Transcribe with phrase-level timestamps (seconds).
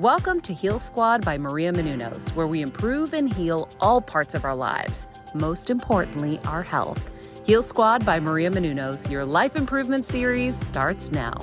[0.00, 4.46] Welcome to Heal Squad by Maria Menounos, where we improve and heal all parts of
[4.46, 6.98] our lives, most importantly, our health.
[7.46, 11.34] Heal Squad by Maria Menounos, your life improvement series starts now.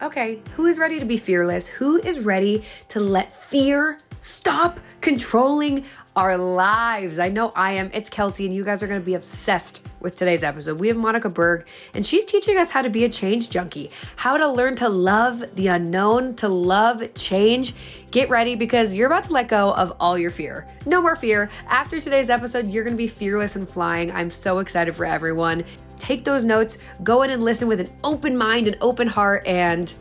[0.00, 1.66] Okay, who is ready to be fearless?
[1.66, 5.84] Who is ready to let fear stop controlling
[6.16, 7.18] our lives?
[7.20, 7.90] I know I am.
[7.94, 10.80] It's Kelsey, and you guys are going to be obsessed with today's episode.
[10.80, 14.36] We have Monica Berg, and she's teaching us how to be a change junkie, how
[14.36, 17.72] to learn to love the unknown, to love change.
[18.10, 20.66] Get ready because you're about to let go of all your fear.
[20.86, 21.48] No more fear.
[21.68, 24.10] After today's episode, you're going to be fearless and flying.
[24.10, 25.64] I'm so excited for everyone.
[25.98, 29.92] Take those notes, go in and listen with an open mind and open heart, and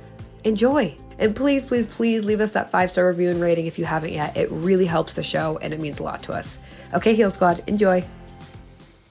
[0.44, 0.98] enjoy.
[1.18, 4.12] And please, please, please leave us that five star review and rating if you haven't
[4.12, 4.36] yet.
[4.36, 6.60] It really helps the show and it means a lot to us.
[6.94, 8.06] Okay, Heal Squad, enjoy.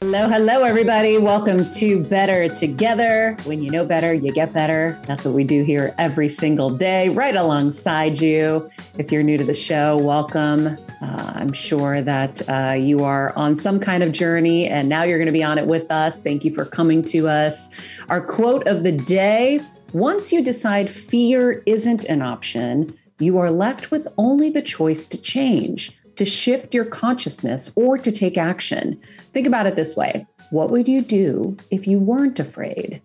[0.02, 1.16] Hello, hello, everybody.
[1.16, 3.38] Welcome to Better Together.
[3.44, 5.00] When you know better, you get better.
[5.06, 8.68] That's what we do here every single day, right alongside you.
[8.98, 10.76] If you're new to the show, welcome.
[11.00, 15.16] Uh, I'm sure that uh, you are on some kind of journey and now you're
[15.16, 16.20] going to be on it with us.
[16.20, 17.70] Thank you for coming to us.
[18.10, 19.60] Our quote of the day
[19.94, 25.16] once you decide fear isn't an option, you are left with only the choice to
[25.16, 29.00] change to shift your consciousness or to take action.
[29.32, 33.00] Think about it this way What would you do if you weren't afraid?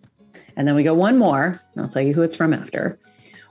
[0.55, 2.99] And then we go one more, I'll tell you who it's from after.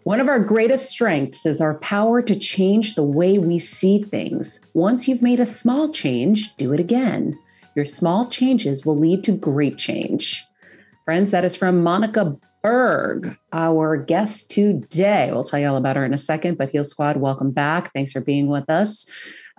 [0.03, 4.59] One of our greatest strengths is our power to change the way we see things.
[4.75, 7.38] Once you've made a small change, do it again.
[7.76, 10.44] Your small changes will lead to great change.
[11.05, 15.30] Friends, that is from Monica Berg, our guest today.
[15.32, 17.92] We'll tell you all about her in a second, but Heal Squad, welcome back.
[17.92, 19.06] Thanks for being with us.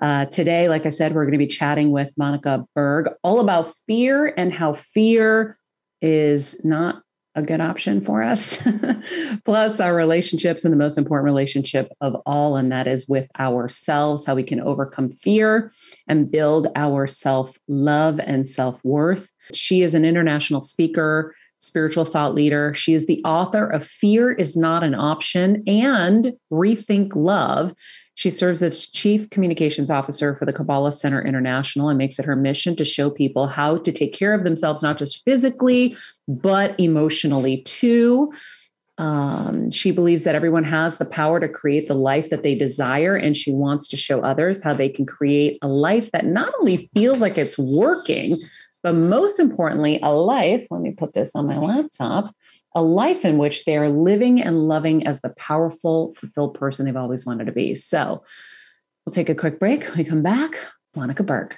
[0.01, 3.73] Uh, today, like I said, we're going to be chatting with Monica Berg all about
[3.87, 5.57] fear and how fear
[6.01, 7.01] is not
[7.35, 8.61] a good option for us.
[9.45, 14.25] Plus, our relationships and the most important relationship of all, and that is with ourselves,
[14.25, 15.71] how we can overcome fear
[16.07, 19.29] and build our self love and self worth.
[19.53, 22.73] She is an international speaker, spiritual thought leader.
[22.73, 27.75] She is the author of Fear is Not an Option and Rethink Love.
[28.15, 32.35] She serves as Chief Communications Officer for the Kabbalah Center International and makes it her
[32.35, 35.95] mission to show people how to take care of themselves, not just physically,
[36.27, 38.33] but emotionally too.
[38.97, 43.15] Um, she believes that everyone has the power to create the life that they desire,
[43.15, 46.89] and she wants to show others how they can create a life that not only
[46.93, 48.35] feels like it's working,
[48.83, 50.67] but most importantly, a life.
[50.71, 52.33] Let me put this on my laptop
[52.75, 56.95] a life in which they are living and loving as the powerful, fulfilled person they've
[56.95, 57.75] always wanted to be.
[57.75, 58.23] So
[59.05, 59.83] we'll take a quick break.
[59.85, 60.59] When we come back,
[60.95, 61.57] Monica Berg.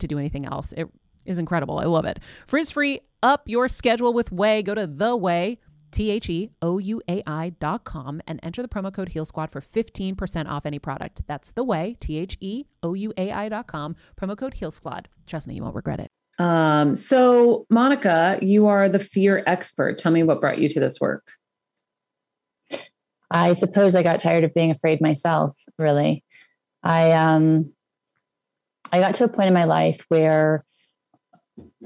[0.01, 0.73] to do anything else.
[0.73, 0.87] It
[1.25, 1.79] is incredible.
[1.79, 2.19] I love it.
[2.47, 4.63] Frizz free, up your schedule with Ouai.
[4.63, 5.57] Go to the Ouai.
[5.91, 9.25] T H E O U A I dot com and enter the promo code Heal
[9.25, 11.21] Squad for 15% off any product.
[11.27, 14.71] That's the Ouai, T H E O U A I dot com, promo code Heal
[14.71, 15.09] Squad.
[15.27, 16.09] Trust me, you won't regret it.
[16.39, 19.97] Um, so, Monica, you are the fear expert.
[19.97, 21.27] Tell me what brought you to this work.
[23.29, 26.23] I suppose I got tired of being afraid myself, really.
[26.83, 27.73] I um
[28.91, 30.65] I got to a point in my life where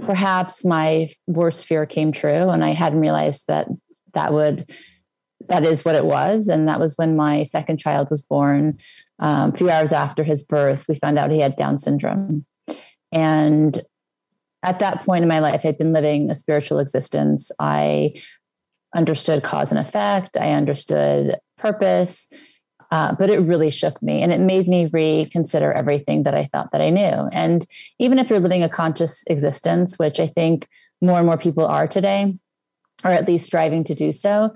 [0.06, 3.68] perhaps my worst fear came true and I hadn't realized that
[4.13, 4.69] that would
[5.48, 6.48] that is what it was.
[6.48, 8.80] And that was when my second child was born
[9.19, 12.46] um, a few hours after his birth we found out he had down syndrome.
[13.12, 13.80] And
[14.63, 17.51] at that point in my life, I'd been living a spiritual existence.
[17.60, 18.16] I
[18.96, 22.28] understood cause and effect, I understood purpose,
[22.92, 26.72] uh, but it really shook me and it made me reconsider everything that I thought
[26.72, 27.30] that I knew.
[27.32, 27.66] And
[28.00, 30.68] even if you're living a conscious existence, which I think
[31.02, 32.38] more and more people are today,
[33.04, 34.54] or at least striving to do so,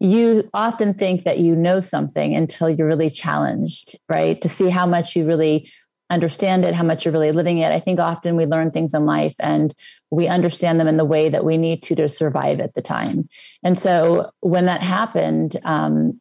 [0.00, 4.40] you often think that you know something until you're really challenged, right?
[4.40, 5.70] To see how much you really
[6.08, 7.70] understand it, how much you're really living it.
[7.70, 9.74] I think often we learn things in life and
[10.10, 13.28] we understand them in the way that we need to to survive at the time.
[13.62, 16.20] And so when that happened, um,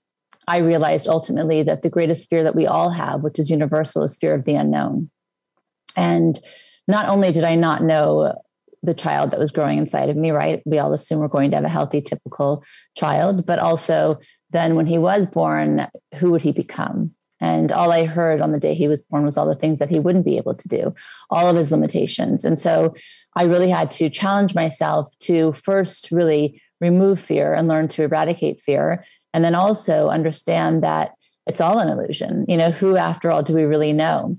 [0.49, 4.17] I realized ultimately that the greatest fear that we all have, which is universal, is
[4.17, 5.11] fear of the unknown.
[5.95, 6.39] And
[6.87, 8.33] not only did I not know
[8.81, 10.63] the child that was growing inside of me, right?
[10.65, 12.63] We all assume we're going to have a healthy, typical
[12.97, 14.17] child, but also
[14.49, 17.11] then when he was born, who would he become?
[17.39, 19.89] And all I heard on the day he was born was all the things that
[19.89, 20.95] he wouldn't be able to do,
[21.29, 22.43] all of his limitations.
[22.43, 22.95] And so
[23.35, 28.59] I really had to challenge myself to first really remove fear and learn to eradicate
[28.59, 29.03] fear.
[29.33, 31.13] And then also understand that
[31.45, 32.45] it's all an illusion.
[32.47, 34.37] You know, who, after all, do we really know?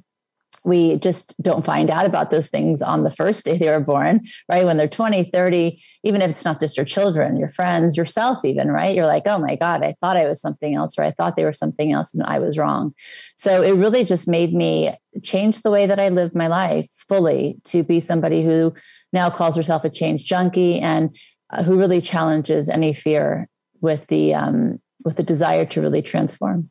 [0.65, 4.21] we just don't find out about those things on the first day they were born,
[4.49, 4.65] right?
[4.65, 8.71] When they're 20, 30, even if it's not just your children, your friends, yourself, even,
[8.71, 8.95] right?
[8.95, 11.45] You're like, oh my God, I thought I was something else, or I thought they
[11.45, 12.95] were something else and I was wrong.
[13.37, 17.59] So it really just made me change the way that I lived my life fully
[17.65, 18.75] to be somebody who
[19.13, 21.17] now calls herself a change junkie and
[21.53, 23.49] uh, who really challenges any fear
[23.81, 26.71] with the um, with the desire to really transform.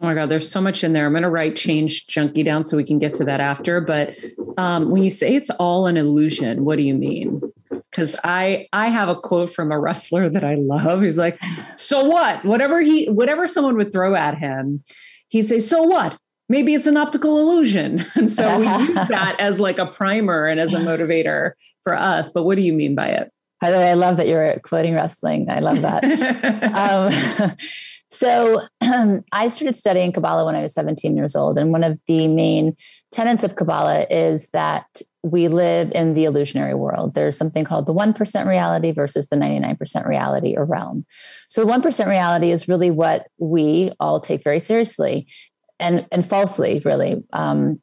[0.00, 1.06] Oh my God, there's so much in there.
[1.06, 3.80] I'm going to write change junkie down so we can get to that after.
[3.80, 4.16] But
[4.56, 7.42] um, when you say it's all an illusion, what do you mean?
[7.70, 11.02] Because I I have a quote from a wrestler that I love.
[11.02, 11.40] He's like,
[11.76, 12.44] "So what?
[12.44, 14.84] Whatever he whatever someone would throw at him,
[15.28, 16.16] he'd say, "So what?
[16.48, 20.60] Maybe it's an optical illusion." And so we use that as like a primer and
[20.60, 22.28] as a motivator for us.
[22.28, 23.32] But what do you mean by it?
[23.60, 25.50] By the way, I love that you're quoting wrestling.
[25.50, 26.04] I love that.
[26.74, 27.56] um,
[28.10, 31.58] So um, I started studying Kabbalah when I was 17 years old.
[31.58, 32.76] And one of the main
[33.12, 37.14] tenets of Kabbalah is that we live in the illusionary world.
[37.14, 41.04] There's something called the 1% reality versus the 99% reality or realm.
[41.48, 45.26] So 1% reality is really what we all take very seriously
[45.80, 47.24] and, and falsely, really.
[47.32, 47.80] Um,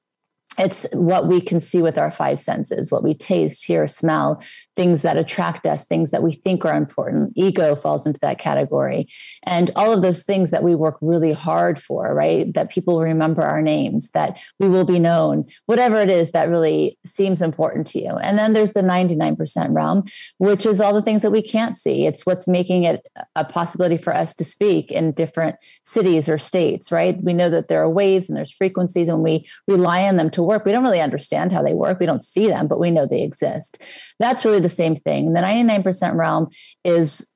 [0.57, 4.41] it's what we can see with our five senses what we taste hear smell
[4.75, 7.33] things that attract us things that we think are important.
[7.35, 9.07] Ego falls into that category.
[9.43, 12.53] And all of those things that we work really hard for right?
[12.53, 16.97] That people remember our names that we will be known whatever it is that really
[17.05, 18.11] seems important to you.
[18.11, 20.03] And then there's the 99% realm
[20.37, 22.05] which is all the things that we can't see.
[22.05, 26.91] It's what's making it a possibility for us to speak in different cities or states
[26.91, 27.21] right?
[27.21, 30.43] We know that there are waves and there's frequencies and we rely on them to
[30.45, 30.65] work.
[30.65, 31.99] We don't really understand how they work.
[31.99, 33.81] We don't see them, but we know they exist.
[34.19, 35.33] That's really the same thing.
[35.33, 36.49] The 99% realm
[36.83, 37.29] is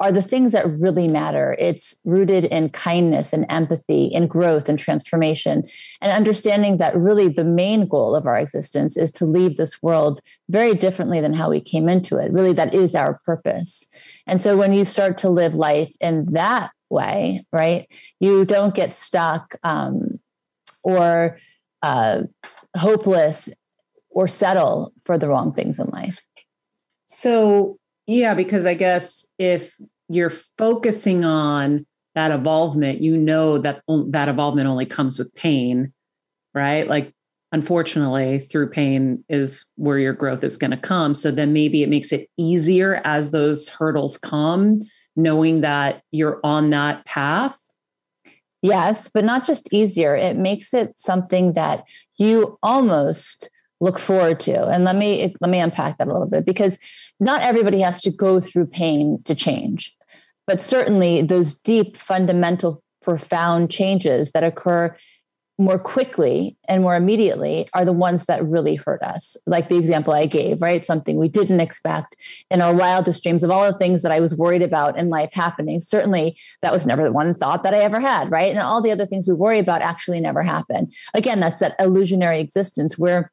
[0.00, 1.56] are the things that really matter.
[1.58, 5.64] It's rooted in kindness and empathy, in growth and transformation,
[6.00, 10.20] and understanding that really the main goal of our existence is to leave this world
[10.48, 12.32] very differently than how we came into it.
[12.32, 13.86] Really, that is our purpose.
[14.26, 17.88] And so when you start to live life in that way, right,
[18.20, 20.20] you don't get stuck um,
[20.82, 21.38] or
[21.86, 22.22] uh,
[22.76, 23.48] hopeless
[24.10, 26.20] or settle for the wrong things in life.
[27.06, 27.78] So,
[28.08, 29.76] yeah, because I guess if
[30.08, 35.92] you're focusing on that evolvement, you know that that evolvement only comes with pain,
[36.54, 36.88] right?
[36.88, 37.12] Like,
[37.52, 41.14] unfortunately, through pain is where your growth is going to come.
[41.14, 44.80] So then maybe it makes it easier as those hurdles come,
[45.14, 47.60] knowing that you're on that path
[48.62, 50.16] Yes, but not just easier.
[50.16, 51.84] It makes it something that
[52.16, 54.66] you almost look forward to.
[54.68, 56.78] And let me let me unpack that a little bit because
[57.20, 59.94] not everybody has to go through pain to change.
[60.46, 64.96] But certainly those deep fundamental profound changes that occur
[65.58, 69.36] more quickly and more immediately are the ones that really hurt us.
[69.46, 70.84] Like the example I gave, right?
[70.84, 72.16] Something we didn't expect
[72.50, 75.32] in our wildest dreams of all the things that I was worried about in life
[75.32, 75.80] happening.
[75.80, 78.50] Certainly, that was never the one thought that I ever had, right?
[78.50, 80.90] And all the other things we worry about actually never happen.
[81.14, 83.32] Again, that's that illusionary existence where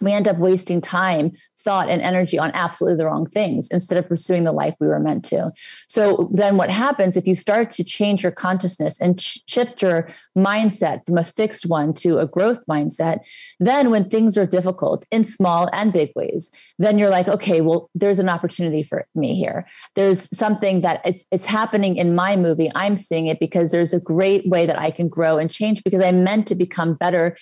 [0.00, 1.32] we end up wasting time
[1.64, 5.00] thought and energy on absolutely the wrong things instead of pursuing the life we were
[5.00, 5.50] meant to.
[5.88, 11.06] So then what happens if you start to change your consciousness and shift your mindset
[11.06, 13.20] from a fixed one to a growth mindset,
[13.58, 17.88] then when things are difficult in small and big ways, then you're like, okay, well,
[17.94, 19.66] there's an opportunity for me here.
[19.94, 22.70] There's something that it's, it's happening in my movie.
[22.74, 26.02] I'm seeing it because there's a great way that I can grow and change because
[26.02, 27.36] I'm meant to become better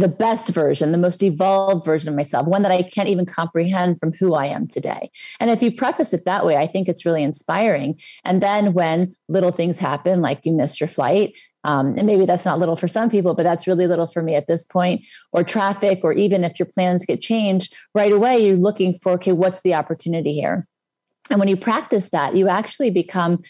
[0.00, 4.00] the best version, the most evolved version of myself, one that I can't even comprehend
[4.00, 5.10] from who I am today.
[5.38, 8.00] And if you preface it that way, I think it's really inspiring.
[8.24, 12.46] And then when little things happen, like you missed your flight, um, and maybe that's
[12.46, 15.02] not little for some people, but that's really little for me at this point,
[15.32, 19.32] or traffic, or even if your plans get changed, right away you're looking for, okay,
[19.32, 20.66] what's the opportunity here?
[21.28, 23.42] And when you practice that, you actually become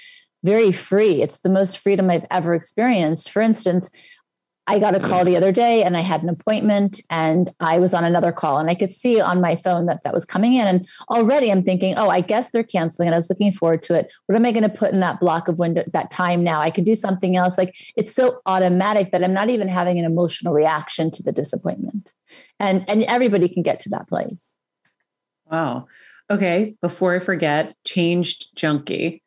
[0.43, 1.23] very free.
[1.23, 3.31] It's the most freedom I've ever experienced.
[3.31, 3.91] For instance,
[4.71, 7.93] I got a call the other day and I had an appointment and I was
[7.93, 10.65] on another call and I could see on my phone that that was coming in.
[10.65, 13.95] And already I'm thinking, oh, I guess they're canceling and I was looking forward to
[13.95, 14.13] it.
[14.27, 16.61] What am I going to put in that block of window, that time now?
[16.61, 17.59] I could do something else.
[17.59, 22.13] Like it's so automatic that I'm not even having an emotional reaction to the disappointment.
[22.61, 24.55] And, and everybody can get to that place.
[25.51, 25.89] Wow.
[26.31, 26.77] Okay.
[26.81, 29.25] Before I forget, changed junkie.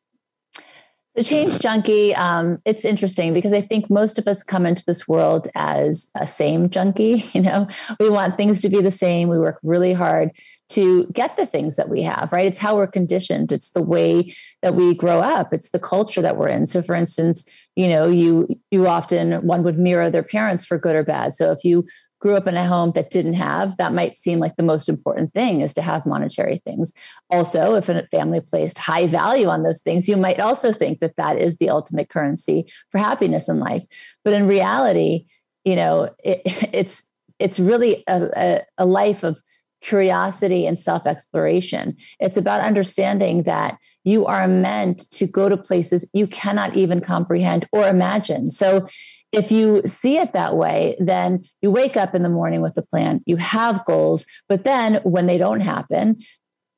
[1.15, 5.08] The change junkie, um, it's interesting because I think most of us come into this
[5.08, 7.24] world as a same junkie.
[7.34, 7.67] You know,
[8.00, 9.27] we want things to be the same.
[9.27, 10.32] We work really hard
[10.70, 12.46] to get the things that we have, right?
[12.46, 13.51] It's how we're conditioned.
[13.51, 15.53] It's the way that we grow up.
[15.53, 16.67] It's the culture that we're in.
[16.67, 17.43] So, for instance,
[17.75, 21.34] you know, you you often one would mirror their parents for good or bad.
[21.34, 21.86] So, if you
[22.24, 25.34] grew up in a home that didn't have, that might seem like the most important
[25.34, 26.94] thing is to have monetary things.
[27.30, 31.18] Also, if a family placed high value on those things, you might also think that
[31.18, 33.84] that is the ultimate currency for happiness in life.
[34.24, 35.25] But in reality,
[35.65, 36.42] you know, it,
[36.74, 37.03] it's
[37.39, 39.42] it's really a, a, a life of
[39.82, 41.98] curiosity and self exploration.
[42.22, 47.68] It's about understanding that you are meant to go to places you cannot even comprehend
[47.74, 48.50] or imagine.
[48.50, 48.88] So
[49.33, 52.83] if you see it that way, then you wake up in the morning with a
[52.83, 56.17] plan, you have goals, but then when they don't happen,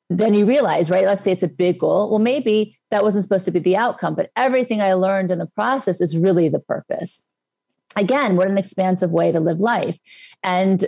[0.09, 1.03] then you realize, right?
[1.03, 2.09] Let's say it's a big goal.
[2.09, 5.47] Well, maybe that wasn't supposed to be the outcome, but everything I learned in the
[5.47, 7.25] process is really the purpose.
[7.97, 9.99] Again, what an expansive way to live life.
[10.41, 10.85] And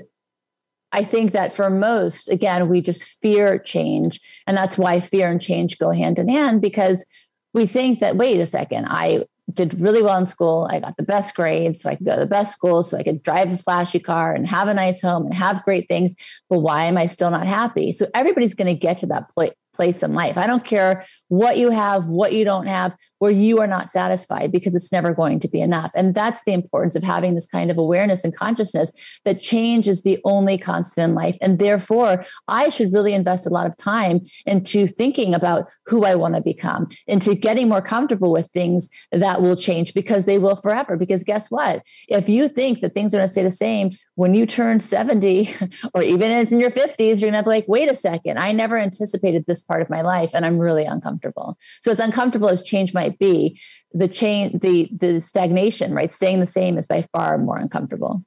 [0.94, 4.22] I think that for most, again, we just fear change.
[4.46, 7.06] And that's why fear and change go hand in hand because
[7.54, 10.68] we think that, wait a second, I did really well in school.
[10.70, 13.04] I got the best grades, so I could go to the best school, so I
[13.04, 16.16] could drive a flashy car and have a nice home and have great things.
[16.50, 17.94] But why am I still not happy?
[17.94, 20.38] So everybody's going to get to that point place in life.
[20.38, 24.52] I don't care what you have, what you don't have, where you are not satisfied
[24.52, 25.92] because it's never going to be enough.
[25.96, 28.92] And that's the importance of having this kind of awareness and consciousness
[29.24, 31.38] that change is the only constant in life.
[31.42, 36.16] And therefore, I should really invest a lot of time into thinking about who I
[36.16, 40.56] want to become, into getting more comfortable with things that will change because they will
[40.56, 40.98] forever.
[40.98, 41.84] Because guess what?
[42.08, 45.54] If you think that things are going to stay the same, when you turn 70
[45.94, 48.78] or even in your 50s, you're going to be like, wait a second, I never
[48.78, 51.58] anticipated this part of my life and I'm really uncomfortable.
[51.82, 53.60] So as uncomfortable as change might be,
[53.94, 56.12] the change, the the stagnation, right?
[56.12, 58.24] Staying the same is by far more uncomfortable.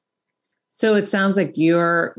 [0.72, 2.16] So it sounds like you're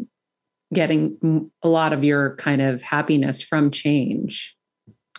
[0.73, 4.55] getting a lot of your kind of happiness from change.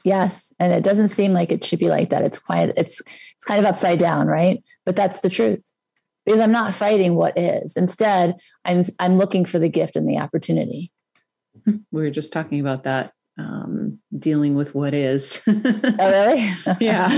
[0.05, 2.25] Yes, and it doesn't seem like it should be like that.
[2.25, 4.63] It's quite it's it's kind of upside down, right?
[4.85, 5.63] But that's the truth
[6.25, 7.77] because I'm not fighting what is.
[7.77, 10.91] Instead, I'm I'm looking for the gift and the opportunity.
[11.65, 15.43] Hmm, we were just talking about that, um, dealing with what is.
[15.47, 15.53] oh,
[15.99, 16.51] really?
[16.81, 17.09] yeah,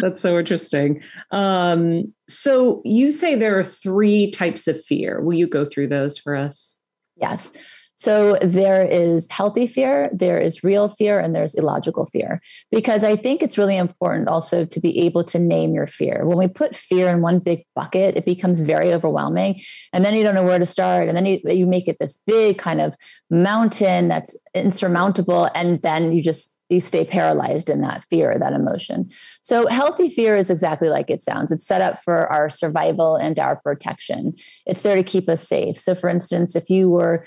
[0.00, 1.02] that's so interesting.
[1.30, 5.20] Um, so you say there are three types of fear.
[5.20, 6.76] Will you go through those for us?
[7.16, 7.52] Yes.
[8.00, 12.40] So there is healthy fear, there is real fear, and there's illogical fear.
[12.70, 16.24] Because I think it's really important also to be able to name your fear.
[16.24, 19.60] When we put fear in one big bucket, it becomes very overwhelming.
[19.92, 21.08] And then you don't know where to start.
[21.08, 22.96] And then you, you make it this big kind of
[23.28, 25.50] mountain that's insurmountable.
[25.54, 29.10] And then you just you stay paralyzed in that fear, that emotion.
[29.42, 31.50] So, healthy fear is exactly like it sounds.
[31.50, 34.34] It's set up for our survival and our protection.
[34.66, 35.78] It's there to keep us safe.
[35.78, 37.26] So, for instance, if you were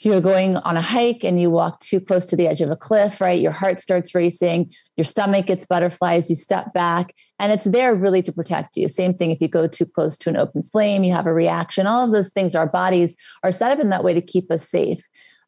[0.00, 2.76] you're going on a hike and you walk too close to the edge of a
[2.76, 3.40] cliff, right?
[3.40, 8.22] Your heart starts racing, your stomach gets butterflies, you step back, and it's there really
[8.22, 8.88] to protect you.
[8.88, 11.86] Same thing if you go too close to an open flame, you have a reaction.
[11.86, 14.68] All of those things, our bodies are set up in that way to keep us
[14.68, 15.00] safe.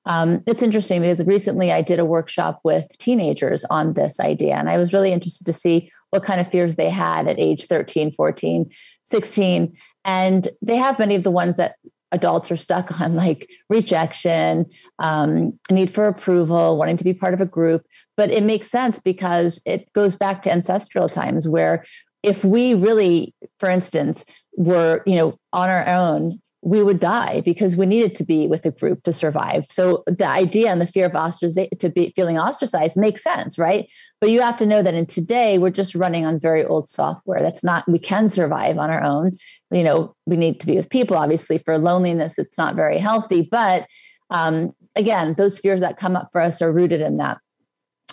[0.06, 4.68] Um, it's interesting because recently I did a workshop with teenagers on this idea, and
[4.68, 8.12] I was really interested to see what kind of fears they had at age 13,
[8.14, 8.70] 14,
[9.04, 9.76] 16.
[10.04, 11.76] And they have many of the ones that
[12.12, 14.66] adults are stuck on like rejection,
[14.98, 17.86] um, need for approval, wanting to be part of a group.
[18.16, 21.84] But it makes sense because it goes back to ancestral times where
[22.22, 24.24] if we really, for instance,
[24.56, 28.66] were, you know, on our own we would die because we needed to be with
[28.66, 29.64] a group to survive.
[29.70, 33.88] So the idea and the fear of ostracization to be feeling ostracized makes sense, right?
[34.20, 37.40] But you have to know that in today we're just running on very old software.
[37.40, 39.38] That's not we can survive on our own.
[39.70, 41.16] You know, we need to be with people.
[41.16, 43.48] Obviously, for loneliness, it's not very healthy.
[43.50, 43.86] But
[44.28, 47.38] um, again, those fears that come up for us are rooted in that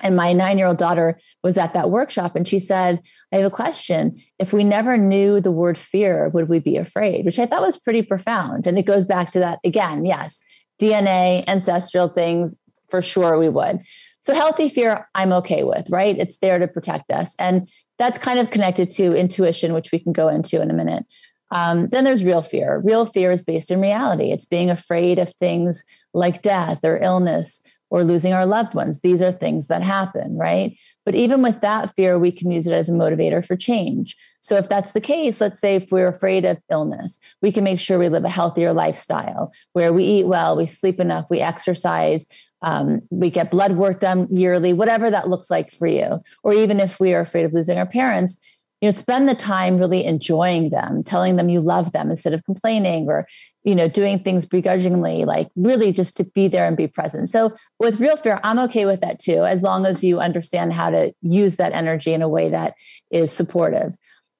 [0.03, 3.45] and my nine year old daughter was at that workshop and she said, I have
[3.45, 4.17] a question.
[4.39, 7.25] If we never knew the word fear, would we be afraid?
[7.25, 8.67] Which I thought was pretty profound.
[8.67, 10.05] And it goes back to that again.
[10.05, 10.41] Yes,
[10.79, 12.55] DNA, ancestral things,
[12.89, 13.81] for sure we would.
[14.21, 16.17] So, healthy fear, I'm okay with, right?
[16.17, 17.35] It's there to protect us.
[17.39, 21.05] And that's kind of connected to intuition, which we can go into in a minute.
[21.51, 22.81] Um, then there's real fear.
[22.83, 24.31] Real fear is based in reality.
[24.31, 25.83] It's being afraid of things
[26.13, 28.99] like death or illness or losing our loved ones.
[28.99, 30.77] These are things that happen, right?
[31.05, 34.15] But even with that fear, we can use it as a motivator for change.
[34.41, 37.79] So if that's the case, let's say if we're afraid of illness, we can make
[37.79, 42.25] sure we live a healthier lifestyle where we eat well, we sleep enough, we exercise,
[42.61, 46.21] um, we get blood work done yearly, whatever that looks like for you.
[46.43, 48.37] Or even if we are afraid of losing our parents,
[48.81, 52.43] you know spend the time really enjoying them telling them you love them instead of
[52.45, 53.27] complaining or
[53.67, 57.27] you know doing things begrudgingly like really just to be there and be present.
[57.27, 60.89] So with real fear i'm okay with that too as long as you understand how
[60.89, 62.75] to use that energy in a way that
[63.11, 63.93] is supportive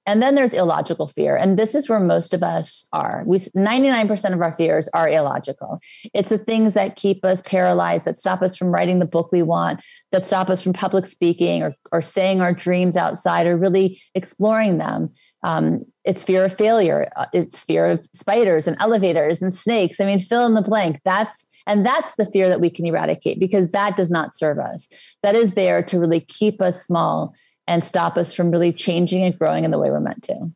[0.07, 1.35] and then there's illogical fear.
[1.35, 3.23] And this is where most of us are.
[3.25, 5.79] We 99% of our fears are illogical.
[6.13, 9.43] It's the things that keep us paralyzed, that stop us from writing the book we
[9.43, 14.01] want, that stop us from public speaking or, or saying our dreams outside or really
[14.15, 15.11] exploring them.
[15.43, 17.11] Um, it's fear of failure.
[17.17, 19.99] Uh, it's fear of spiders and elevators and snakes.
[19.99, 21.01] I mean, fill in the blank.
[21.03, 24.87] That's and that's the fear that we can eradicate because that does not serve us.
[25.21, 27.35] That is there to really keep us small
[27.67, 30.51] and stop us from really changing and growing in the way we're meant to.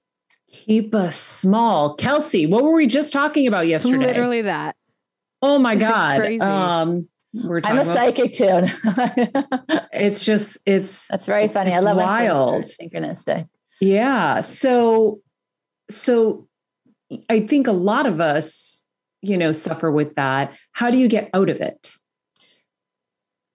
[0.52, 1.96] Keep us small.
[1.96, 3.98] Kelsey, what were we just talking about yesterday?
[3.98, 4.76] Literally that.
[5.42, 6.22] Oh my God.
[6.42, 8.46] um, we're I'm a about, psychic too.
[9.94, 11.72] it's just, it's that's very funny.
[11.72, 12.66] I love wild.
[12.66, 13.48] Synchronistic.
[13.80, 14.42] Yeah.
[14.42, 15.22] So,
[15.90, 16.48] so
[17.30, 18.84] I think a lot of us,
[19.22, 20.54] you know, suffer with that.
[20.74, 21.94] How do you get out of it?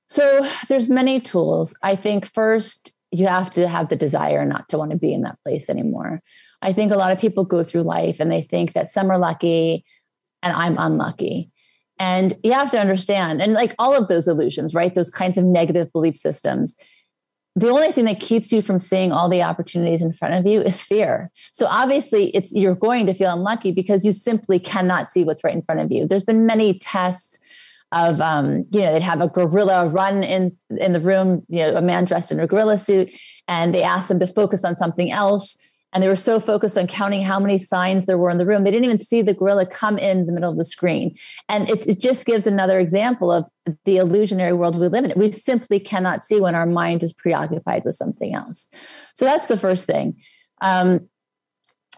[0.08, 1.76] So there's many tools.
[1.82, 5.22] I think first you have to have the desire not to want to be in
[5.22, 6.20] that place anymore.
[6.62, 9.18] I think a lot of people go through life and they think that some are
[9.18, 9.84] lucky
[10.42, 11.50] and I'm unlucky.
[11.98, 14.94] And you have to understand, and like all of those illusions, right?
[14.94, 16.74] Those kinds of negative belief systems.
[17.54, 20.60] The only thing that keeps you from seeing all the opportunities in front of you
[20.60, 21.30] is fear.
[21.52, 25.54] So obviously, it's you're going to feel unlucky because you simply cannot see what's right
[25.54, 26.06] in front of you.
[26.06, 27.38] There's been many tests
[27.92, 31.77] of um, you know they'd have a gorilla run in in the room, you know,
[31.77, 33.11] a man dressed in a gorilla suit,
[33.49, 35.57] and they asked them to focus on something else
[35.96, 38.64] and they were so focused on counting how many signs there were in the room
[38.64, 41.16] they didn't even see the gorilla come in the middle of the screen.
[41.49, 43.46] And it, it, just gives another example of
[43.87, 45.18] the illusionary world we live in.
[45.18, 48.68] We simply cannot see when our mind is preoccupied with something else.
[49.14, 50.16] So that's the first thing.
[50.61, 51.09] Um,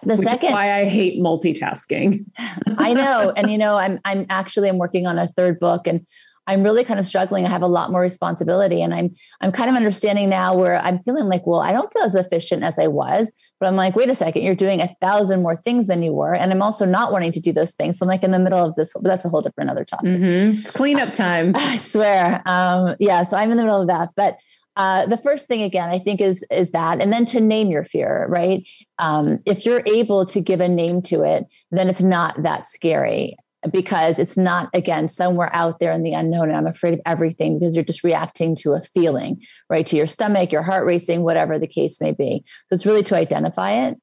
[0.02, 2.24] the Which second why i hate multitasking
[2.78, 6.06] i know and you know i'm i'm actually i'm working on a third book and
[6.48, 7.44] I'm really kind of struggling.
[7.44, 10.98] I have a lot more responsibility and I'm I'm kind of understanding now where I'm
[11.02, 13.30] feeling like, well, I don't feel as efficient as I was,
[13.61, 16.34] but I'm like, wait a second, you're doing a thousand more things than you were.
[16.34, 17.98] And I'm also not wanting to do those things.
[17.98, 20.08] So I'm like in the middle of this, but that's a whole different other topic.
[20.08, 20.61] Mm-hmm.
[20.61, 21.52] It's cleanup time.
[21.54, 22.42] I swear.
[22.46, 23.24] Um, yeah.
[23.24, 24.11] So I'm in the middle of that.
[24.16, 24.38] But
[24.78, 27.84] uh, the first thing again, I think is is that, and then to name your
[27.84, 28.66] fear, right?
[28.98, 33.36] Um, if you're able to give a name to it, then it's not that scary
[33.72, 37.58] because it's not again somewhere out there in the unknown and i'm afraid of everything
[37.58, 39.84] because you're just reacting to a feeling right?
[39.88, 42.44] To your stomach your heart racing whatever the case may be.
[42.68, 43.98] So it's really to identify it.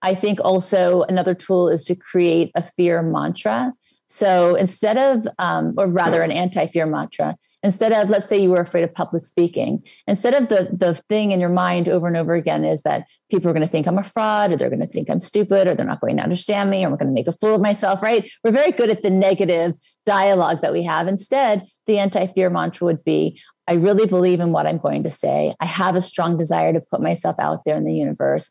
[0.00, 3.72] I think also another tool is to create a fear mantra.
[4.06, 8.60] So instead of um, or rather an anti-fear mantra instead of let's say you were
[8.60, 12.34] afraid of public speaking instead of the the thing in your mind over and over
[12.34, 14.86] again is that people are going to think i'm a fraud or they're going to
[14.86, 17.26] think i'm stupid or they're not going to understand me or i'm going to make
[17.26, 18.30] a fool of myself right?
[18.44, 19.74] We're very good at the negative
[20.06, 21.06] dialogue that we have.
[21.06, 25.54] Instead the anti-fear mantra would be i really believe in what i'm going to say.
[25.60, 28.48] I have a strong desire to put myself out there in the universe.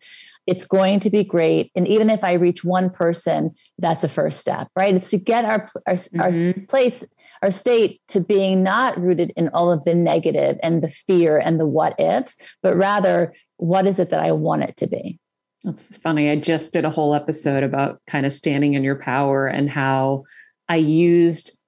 [0.47, 1.71] It's going to be great.
[1.75, 4.93] And even if i reach one person that's a first step right?
[4.93, 6.21] It's to get our our, mm-hmm.
[6.21, 7.03] our place
[7.41, 11.59] our state to being not rooted in all of the negative and the fear and
[11.59, 15.19] the what ifs but rather what is it that i want it to be
[15.63, 19.47] that's funny i just did a whole episode about kind of standing in your power
[19.47, 20.23] and how
[20.67, 21.59] i used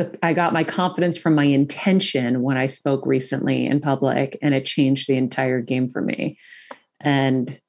[0.00, 4.54] the, I got my confidence from my intention when I spoke recently in public, and
[4.54, 6.38] it changed the entire game for me.
[7.00, 7.60] And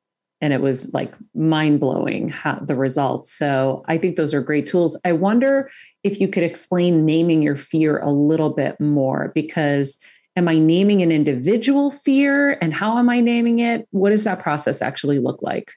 [0.41, 3.31] and it was like mind blowing how the results.
[3.31, 4.99] So I think those are great tools.
[5.05, 5.69] I wonder
[6.03, 9.97] if you could explain naming your fear a little bit more because
[10.35, 13.87] am I naming an individual fear and how am I naming it?
[13.91, 15.71] What does that process actually look like?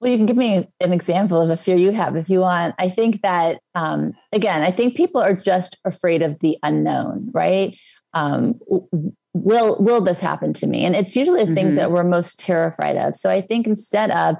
[0.00, 2.74] Well, you can give me an example of a fear you have if you want.
[2.78, 7.76] I think that, um, again, I think people are just afraid of the unknown, right?
[8.14, 8.60] Um,
[9.32, 10.84] will will this happen to me?
[10.84, 11.54] And it's usually the mm-hmm.
[11.54, 13.14] things that we're most terrified of.
[13.14, 14.36] So i think instead of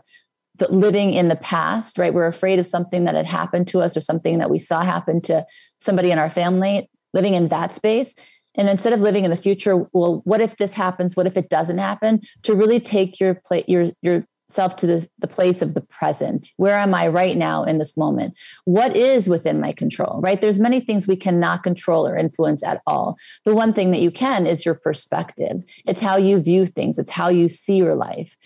[0.68, 4.00] living in the past right we're afraid of something that had happened to us or
[4.02, 5.46] something that we saw happen to
[5.78, 8.14] somebody in our family living in that space.
[8.56, 11.16] And instead of living in the future well what if this happens?
[11.16, 12.20] What if it doesn't happen?
[12.42, 16.50] To really take your play your your self to the, the place of the present.
[16.56, 18.38] Where am i right now in this moment?
[18.64, 20.40] What is within my control right?
[20.40, 23.16] There's many things we cannot control or influence at all.
[23.44, 25.62] The one thing that you can is your perspective.
[25.86, 26.98] It's how you view things.
[26.98, 28.36] It's how you see your life.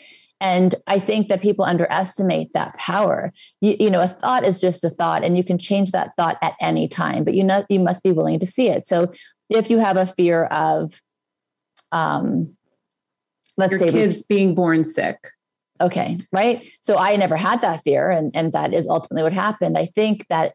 [0.40, 3.32] And i think that people underestimate that power.
[3.60, 6.38] You, you know a thought is just a thought and you can change that thought
[6.42, 8.86] at any time but you know you must be willing to see it.
[8.86, 9.12] So
[9.48, 11.00] if you have a fear of
[11.92, 12.56] um
[13.56, 15.18] let's Your say kids being born sick
[15.80, 16.64] okay right?
[16.82, 19.76] So i never had that fear and and that is ultimately what happened.
[19.76, 20.54] I think that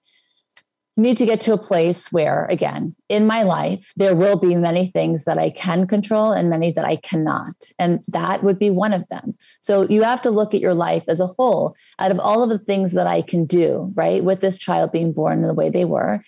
[0.96, 4.56] you need to get to a place where again in my life there will be
[4.56, 8.70] many things that i can control and many that i cannot and that would be
[8.70, 9.36] one of them.
[9.62, 12.50] So you have to look at your life as a whole out of all of
[12.50, 15.86] the things that i can do right with this child being born the way they
[15.86, 16.22] were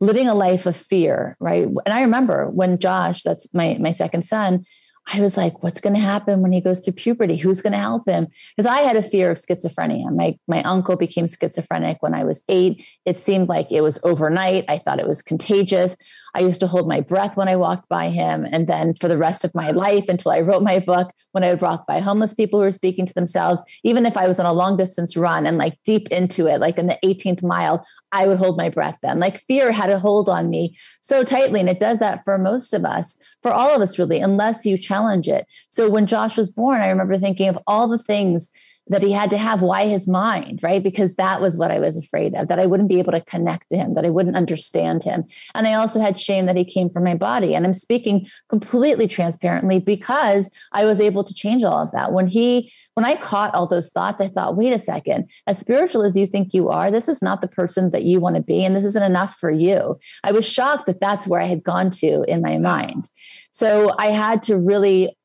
[0.00, 1.64] living a life of fear right?
[1.64, 4.64] And i remember when josh that's my my second son
[5.06, 7.36] I was like, what's going to happen when he goes through puberty?
[7.36, 8.28] Who's going to help him?
[8.56, 10.14] Because I had a fear of schizophrenia.
[10.14, 12.86] My my uncle became schizophrenic when I was eight.
[13.04, 14.64] It seemed like it was overnight.
[14.68, 15.96] I thought it was contagious.
[16.34, 18.46] I used to hold my breath when I walked by him.
[18.50, 21.50] And then for the rest of my life, until I wrote my book, when I
[21.50, 24.46] would walk by homeless people who were speaking to themselves, even if I was on
[24.46, 28.26] a long distance run and like deep into it, like in the 18th mile, I
[28.26, 29.18] would hold my breath then.
[29.18, 31.60] Like fear had a hold on me so tightly.
[31.60, 34.78] And it does that for most of us, for all of us, really, unless you
[34.78, 35.46] challenge it.
[35.70, 38.50] So when Josh was born, I remember thinking of all the things
[38.88, 40.82] that he had to have why his mind right?
[40.82, 43.68] Because that was what i was afraid of that i wouldn't be able to connect
[43.70, 45.24] to him that i wouldn't understand him.
[45.54, 47.54] And i also had shame that he came from my body.
[47.54, 52.12] And i'm speaking completely transparently because i was able to change all of that.
[52.12, 55.30] When he when i caught all those thoughts i thought wait a second.
[55.46, 58.36] As spiritual as you think you are this is not the person that you want
[58.36, 59.98] to be and this isn't enough for you.
[60.24, 63.08] I was shocked that that's where i had gone to in my mind.
[63.52, 65.16] So i had to really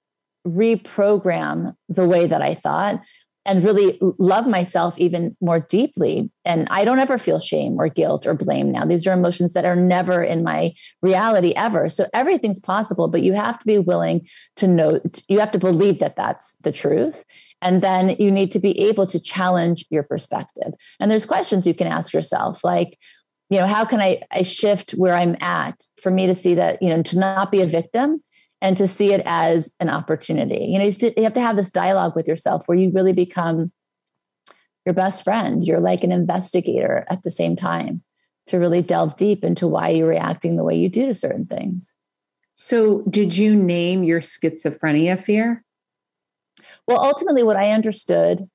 [0.48, 3.02] reprogram the way that I thought
[3.48, 6.30] and really love myself even more deeply.
[6.44, 8.84] And I don't ever feel shame or guilt or blame now.
[8.84, 11.88] These are emotions that are never in my reality ever.
[11.88, 16.00] So everything's possible, but you have to be willing to know, you have to believe
[16.00, 17.24] that that's the truth.
[17.62, 20.74] And then you need to be able to challenge your perspective.
[21.00, 23.00] And there's questions you can ask yourself like,
[23.50, 26.82] you know, how can I, I shift where I'm at for me to see that,
[26.82, 28.22] you know, to not be a victim
[28.62, 30.66] and to see it as an opportunity.
[30.66, 33.72] You know, you have to have this dialogue with yourself where you really become
[34.86, 35.64] your best friend.
[35.64, 38.02] You're like an investigator at the same time
[38.48, 41.94] to really delve deep into why you're reacting the way you do to certain things.
[42.56, 45.64] So, did you name your schizophrenia fear?
[46.88, 48.50] Well, ultimately, what I understood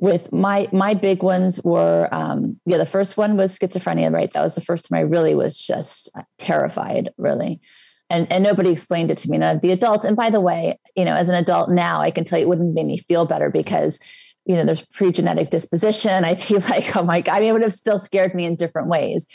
[0.00, 4.42] with my my big ones were um yeah the first one was schizophrenia right that
[4.42, 7.60] was the first time i really was just terrified really
[8.10, 9.38] and and nobody explained it to me.
[9.38, 12.10] None of the adults and by the way you know as an adult now i
[12.10, 14.00] can tell you it wouldn't make me feel better because
[14.44, 16.24] you know there's pre-genetic disposition.
[16.30, 18.56] I feel like oh my god i mean it would have still scared me in
[18.56, 19.26] different ways.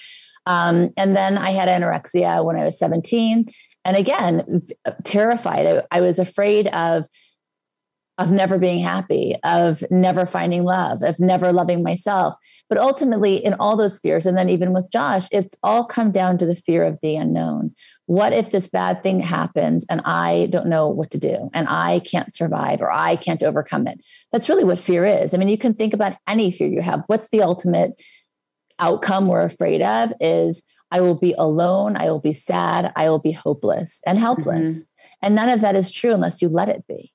[0.47, 3.47] Um, and then i had anorexia when i was 17
[3.85, 4.61] and again
[5.03, 5.65] terrified.
[5.65, 7.05] I, I was afraid of
[8.17, 12.35] of never being happy, of never finding love, of never loving myself.
[12.69, 16.37] But ultimately, in all those fears, and then even with Josh, it's all come down
[16.37, 17.75] to the fear of the unknown.
[18.05, 21.99] What if this bad thing happens and I don't know what to do and I
[21.99, 23.99] can't survive or I can't overcome it?
[24.31, 25.33] That's really what fear is.
[25.33, 27.03] I mean, you can think about any fear you have.
[27.07, 28.01] What's the ultimate
[28.79, 30.13] outcome we're afraid of?
[30.21, 34.83] Is I will be alone, I will be sad, I will be hopeless and helpless.
[34.83, 35.25] Mm-hmm.
[35.25, 37.11] And none of that is true unless you let it be.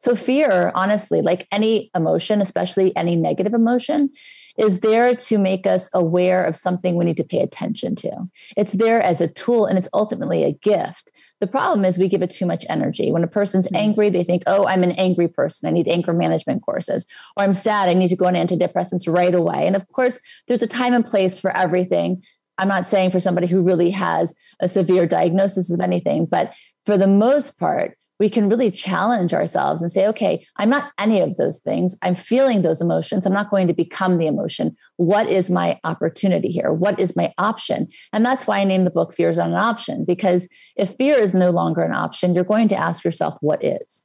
[0.00, 4.10] So, fear, honestly, like any emotion, especially any negative emotion,
[4.56, 8.10] is there to make us aware of something we need to pay attention to.
[8.56, 11.10] It's there as a tool and it's ultimately a gift.
[11.40, 13.12] The problem is we give it too much energy.
[13.12, 13.76] When a person's mm-hmm.
[13.76, 15.68] angry, they think, oh, I'm an angry person.
[15.68, 17.06] I need anger management courses.
[17.36, 17.88] Or I'm sad.
[17.88, 19.66] I need to go on antidepressants right away.
[19.66, 22.22] And of course, there's a time and place for everything.
[22.58, 26.52] I'm not saying for somebody who really has a severe diagnosis of anything, but
[26.84, 31.20] for the most part, we can really challenge ourselves and say, okay, I'm not any
[31.20, 31.96] of those things.
[32.02, 33.24] I'm feeling those emotions.
[33.24, 34.76] I'm not going to become the emotion.
[34.98, 36.70] What is my opportunity here?
[36.70, 37.88] What is my option?
[38.12, 41.18] And that's why I named the book Fear is Not an Option, because if fear
[41.18, 44.04] is no longer an option, you're going to ask yourself, what is?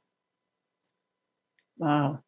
[1.76, 2.20] Wow.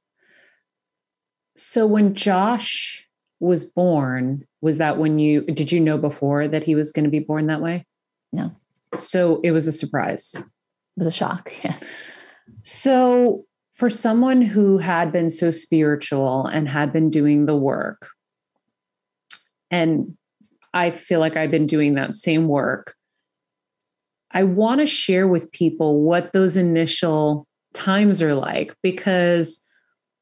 [1.56, 3.08] So when Josh
[3.40, 7.10] was born, was that when you did you know before that he was going to
[7.10, 7.86] be born that way?
[8.30, 8.52] No.
[8.98, 10.36] So it was a surprise
[10.98, 11.52] was a shock.
[11.64, 11.84] Yes.
[12.62, 18.08] So, for someone who had been so spiritual and had been doing the work,
[19.70, 20.16] and
[20.74, 22.94] I feel like I've been doing that same work,
[24.32, 29.62] I want to share with people what those initial times are like because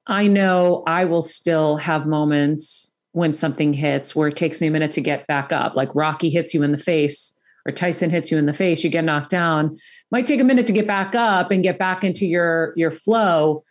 [0.06, 4.70] I know I will still have moments when something hits where it takes me a
[4.70, 5.74] minute to get back up.
[5.74, 7.35] Like Rocky hits you in the face
[7.66, 9.76] or Tyson hits you in the face, you get knocked down.
[10.12, 13.62] Might take a minute to get back up and get back into your your flow.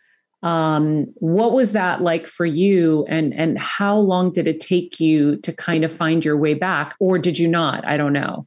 [0.42, 5.36] Um, what was that like for you, and and how long did it take you
[5.38, 7.84] to kind of find your way back, or did you not?
[7.86, 8.46] I don't know.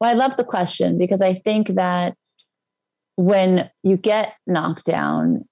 [0.00, 2.16] Well, I love the question because I think that
[3.16, 5.47] when you get knocked down,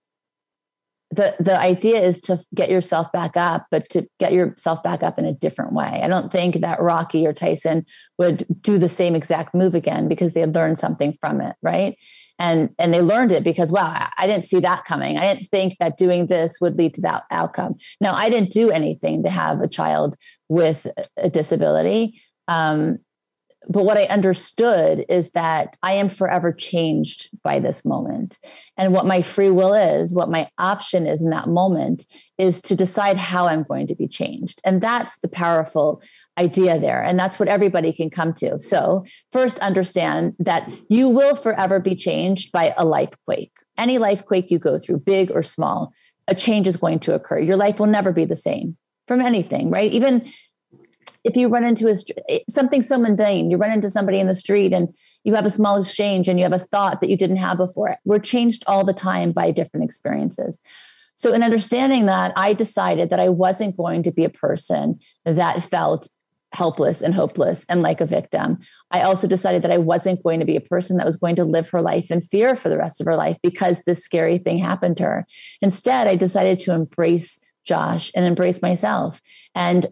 [1.10, 5.18] the the idea is to get yourself back up but to get yourself back up
[5.18, 6.00] in a different way.
[6.02, 7.86] I don't think that rocky or tyson
[8.18, 11.96] would do the same exact move again because they had learned something from it right?
[12.38, 15.16] And and they learned it because wow i didn't see that coming.
[15.16, 17.76] I didn't think that doing this would lead to that outcome.
[18.00, 20.16] Now i didn't do anything to have a child
[20.48, 22.20] with a disability.
[22.48, 22.98] Um,
[23.68, 28.38] but what I understood is that I am forever changed by this moment.
[28.76, 32.07] And what my free will is, what my option is in that moment,
[32.38, 34.61] is to decide how I'm going to be changed.
[34.64, 36.00] And that's the powerful
[36.38, 37.02] idea there.
[37.02, 38.59] And that's what everybody can come to.
[38.61, 43.52] So, first, understand that you will forever be changed by a life quake.
[43.76, 45.92] Any life quake you go through, big or small,
[46.29, 47.40] a change is going to occur.
[47.40, 48.76] Your life will never be the same
[49.07, 49.90] from anything, right?
[49.92, 50.29] Even
[51.26, 54.72] if you run into a something so mundane, you run into somebody in the street
[54.72, 57.58] and you have a small exchange and you have a thought that you didn't have
[57.58, 57.96] before.
[58.04, 60.60] We're changed all the time by different experiences.
[61.16, 65.62] So, in understanding that, I decided that I wasn't going to be a person that
[65.64, 66.08] felt
[66.52, 68.58] helpless and hopeless and like a victim.
[68.92, 71.44] I also decided that I wasn't going to be a person that was going to
[71.44, 74.58] live her life in fear for the rest of her life because this scary thing
[74.58, 75.26] happened to her.
[75.60, 79.20] Instead, I decided to embrace Josh and embrace myself.
[79.54, 79.86] And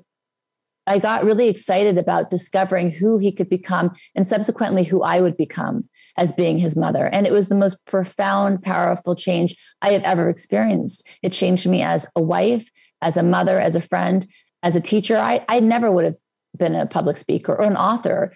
[0.86, 5.36] I got really excited about discovering who he could become and subsequently who I would
[5.36, 7.06] become as being his mother.
[7.06, 11.08] And it was the most profound, powerful change I have ever experienced.
[11.22, 12.70] It changed me as a wife,
[13.00, 14.26] as a mother, as a friend,
[14.62, 15.16] as a teacher.
[15.16, 16.16] I, I never would have
[16.56, 18.32] been a public speaker or an author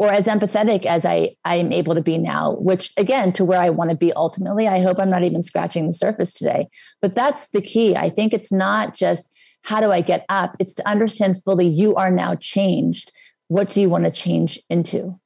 [0.00, 3.68] or as empathetic as I I'm able to be now, which again to where I
[3.68, 4.66] want to be ultimately.
[4.66, 6.68] I hope I'm not even scratching the surface today.
[7.02, 7.94] But that's the key.
[7.94, 9.30] I think it's not just
[9.62, 10.56] how do I get up?
[10.58, 13.12] It's to understand fully you are now changed.
[13.48, 15.18] What do you want to change into?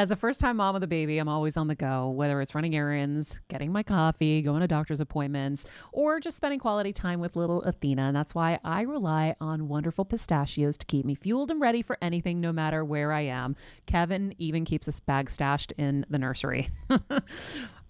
[0.00, 2.54] As a first time mom of a baby, I'm always on the go, whether it's
[2.54, 7.36] running errands, getting my coffee, going to doctor's appointments, or just spending quality time with
[7.36, 8.04] little Athena.
[8.04, 11.98] And that's why I rely on wonderful pistachios to keep me fueled and ready for
[12.00, 13.56] anything, no matter where I am.
[13.84, 16.70] Kevin even keeps a bag stashed in the nursery.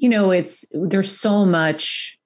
[0.00, 2.18] you know it's there's so much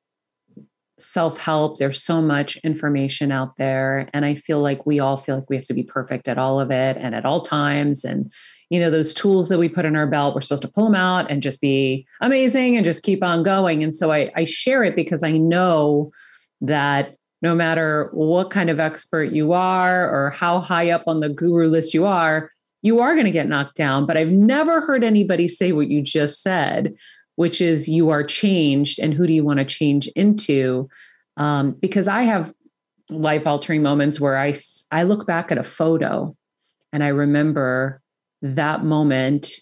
[0.97, 5.51] self-help there's so much information out there and i feel like we all feel like
[5.51, 8.33] we have to be perfect at all of it and at all times and
[8.71, 10.95] you know those tools that we put in our belt we're supposed to pull them
[10.95, 14.85] out and just be amazing and just keep on going and so i, I share
[14.85, 16.13] it because i know
[16.61, 21.29] that no matter what kind of expert you are or how high up on the
[21.29, 25.03] guru list you are you are going to get knocked down but i've never heard
[25.03, 26.95] anybody say what you just said
[27.37, 30.89] which is you are changed and who do you want to change into?
[31.37, 32.53] Um, because i have
[33.11, 34.55] life altering moments where i
[34.91, 36.35] i look back at a photo
[36.93, 38.01] and i remember
[38.41, 39.53] that moment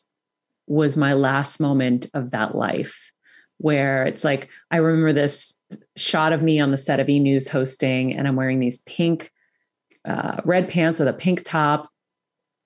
[0.67, 3.13] was my last moment of that life
[3.59, 5.55] where it's like i remember this
[5.97, 9.33] shot of me on the set of e news hosting and i'm wearing these pink
[10.05, 11.89] uh, red pants with a pink top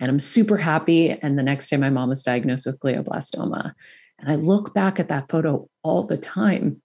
[0.01, 3.73] and i'm super happy and the next day my mom was diagnosed with glioblastoma
[4.19, 6.81] and I look back at that photo all the time.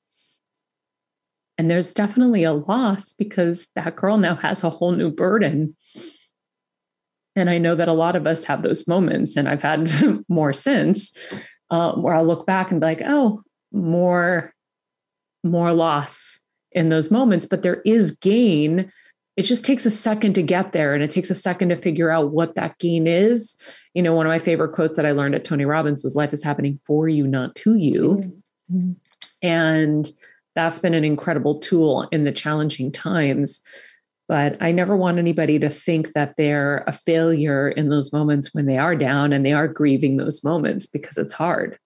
[1.58, 5.76] And there's definitely a loss because that girl now has a whole new burden.
[7.36, 9.90] And I know that a lot of us have those moments, and I've had
[10.28, 11.16] more since,
[11.70, 14.54] uh, where I'll look back and be like, oh, more,
[15.44, 16.40] more loss
[16.72, 17.46] in those moments.
[17.46, 18.92] But there is gain
[19.42, 22.12] it just takes a second to get there and it takes a second to figure
[22.12, 23.58] out what that gain is.
[23.96, 26.32] You know one of my favorite quotes that i learned at tony robbins was life
[26.32, 28.22] is happening for you not to you.
[28.72, 28.92] Mm-hmm.
[29.42, 30.08] and
[30.54, 33.62] that's been an incredible tool in the challenging times.
[34.28, 38.68] But i never want anybody to think that they're a failure in those moments when
[38.68, 41.80] they are down and they are grieving those moments because it's hard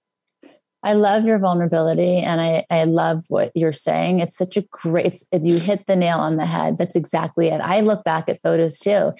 [0.85, 4.19] I love your vulnerability and I, I love what you're saying.
[4.19, 6.77] It's such a great, it's, you hit the nail on the head.
[6.77, 7.59] That's exactly it.
[7.59, 9.11] I look back at photos too.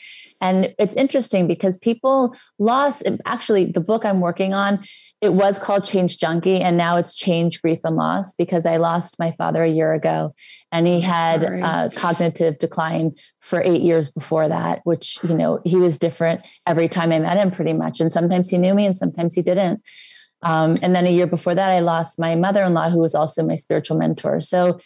[0.41, 4.85] And it's interesting because people lost, actually, the book I'm working on,
[5.21, 9.17] it was called Change Junkie and now it's Change Grief and Loss because I lost
[9.17, 10.35] my father a year ago
[10.71, 15.77] and he had uh, cognitive decline for eight years before that, which, you know, he
[15.77, 17.99] was different every time I met him pretty much.
[17.99, 19.81] And sometimes he knew me and sometimes he didn't.
[20.45, 23.15] Um, and then a year before that, I lost my mother in law, who was
[23.15, 24.39] also my spiritual mentor.
[24.39, 24.79] So,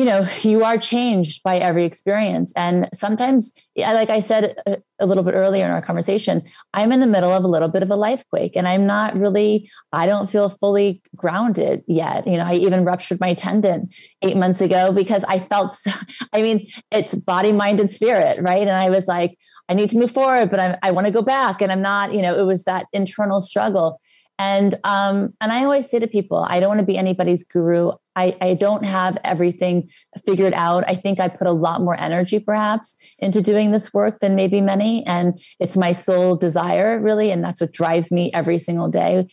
[0.00, 2.54] you know, you are changed by every experience.
[2.56, 7.00] And sometimes, like I said a, a little bit earlier in our conversation, I'm in
[7.00, 10.06] the middle of a little bit of a life quake and I'm not really, I
[10.06, 12.26] don't feel fully grounded yet.
[12.26, 13.90] You know, I even ruptured my tendon
[14.22, 15.90] eight months ago because I felt so,
[16.32, 18.62] I mean, it's body, mind, and spirit, right?
[18.62, 21.20] And I was like, I need to move forward, but I'm, I want to go
[21.20, 21.60] back.
[21.60, 24.00] And I'm not, you know, it was that internal struggle.
[24.38, 27.92] And um, and I always say to people, I don't want to be anybody's guru.
[28.16, 29.88] I, I don't have everything
[30.26, 30.84] figured out.
[30.86, 34.60] I think I put a lot more energy perhaps into doing this work than maybe
[34.60, 35.06] many.
[35.06, 37.30] And it's my sole desire, really.
[37.30, 39.28] And that's what drives me every single day.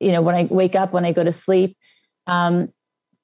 [0.00, 1.76] You know, when I wake up, when I go to sleep.
[2.26, 2.68] Um,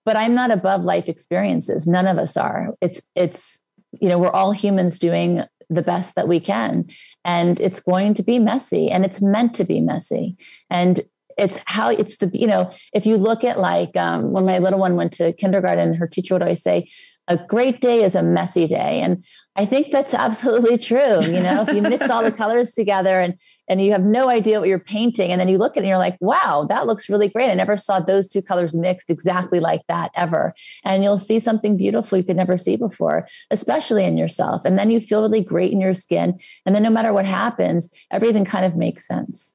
[0.05, 1.87] but I'm not above life experiences.
[1.87, 2.75] None of us are.
[2.81, 3.61] It's, it's,
[4.01, 6.87] you know, we're all humans doing the best that we can.
[7.25, 10.37] And it's going to be messy and it's meant to be messy.
[10.71, 11.01] And
[11.39, 14.78] it's how it's the you know if you look at like um, when my little
[14.78, 16.87] one went to kindergarten her teacher would always say
[17.28, 19.01] a great day is a messy day.
[19.01, 19.24] And
[19.57, 21.64] i think that's absolutely true you know?
[21.66, 23.35] If you mix all the colors together and
[23.68, 25.89] and you have no idea what you're painting and then you look at it and
[25.89, 27.51] you're like wow that looks really great.
[27.51, 30.55] I never saw those two colors mixed exactly like that ever.
[30.85, 34.64] And you'll see something beautiful you could never see before especially in yourself.
[34.64, 36.39] And then you feel really great in your skin.
[36.66, 39.55] And then no matter what happens everything kind of makes sense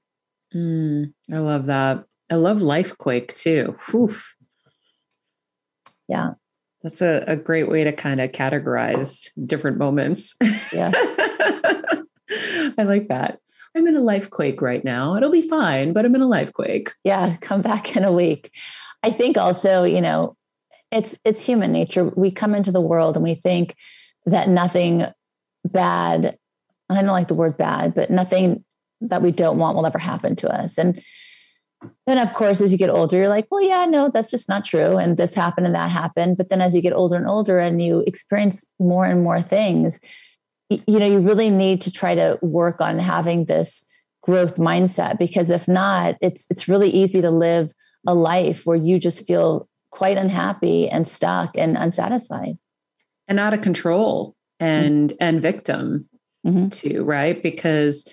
[0.54, 2.06] Mm, I love that.
[2.30, 3.76] I love Lifequake too.
[3.88, 4.16] Whew.
[6.08, 6.32] Yeah.
[6.84, 10.36] That's a, a great way to kind of categorize different moments.
[10.72, 10.94] Yes.
[12.78, 13.40] I like that.
[13.76, 15.16] I'm in a lifequake right now.
[15.16, 16.90] It'll be fine, but I'm in a lifequake.
[17.04, 18.52] Yeah, come back in a week.
[19.04, 20.36] I think also, you know,
[20.92, 22.06] it's it's human nature.
[22.06, 23.76] We come into the world and we think
[24.26, 25.06] that nothing
[25.66, 26.38] bad,
[26.90, 28.64] I don't like the word bad, but nothing
[29.02, 30.78] that we don't want will ever happen to us.
[30.78, 31.02] And
[32.06, 34.66] then, of course, as you get older, you're like, well, yeah, no, that's just not
[34.66, 34.98] true.
[34.98, 36.38] And this happened and that happened.
[36.38, 40.00] But then as you get older and older and you experience more and more things,
[40.70, 43.86] you, know, you really need to try to work on having this
[44.22, 47.72] growth mindset because if not, it's it's really easy to live
[48.06, 52.58] a life where you just feel quite unhappy and stuck and unsatisfied
[53.28, 55.18] and out of control and mm-hmm.
[55.20, 56.10] and victim
[56.46, 56.70] mm-hmm.
[56.70, 57.42] too, right?
[57.42, 58.08] Because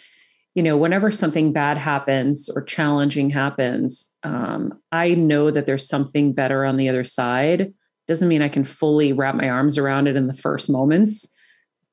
[0.56, 6.32] you know, whenever something bad happens or challenging happens, um, I know that there's something
[6.32, 7.74] better on the other side.
[8.08, 11.30] Doesn't mean I can fully wrap my arms around it in the first moments,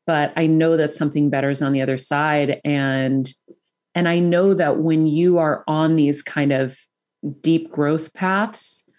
[0.08, 2.62] but I know that something better is on the other side.
[2.64, 3.32] And
[3.96, 6.80] and I know that when you are on these kind of
[7.42, 8.90] deep growth paths,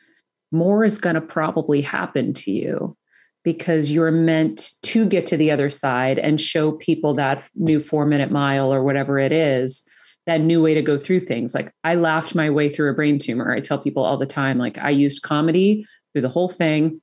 [0.52, 2.96] more is going to probably happen to you
[3.44, 8.06] because you're meant to get to the other side and show people that new four
[8.06, 9.84] minute mile or whatever it is
[10.26, 11.54] that new way to go through things.
[11.54, 13.52] Like i laughed my way through a brain tumor.
[13.52, 17.00] I tell people all the time like i used comedy through the whole thing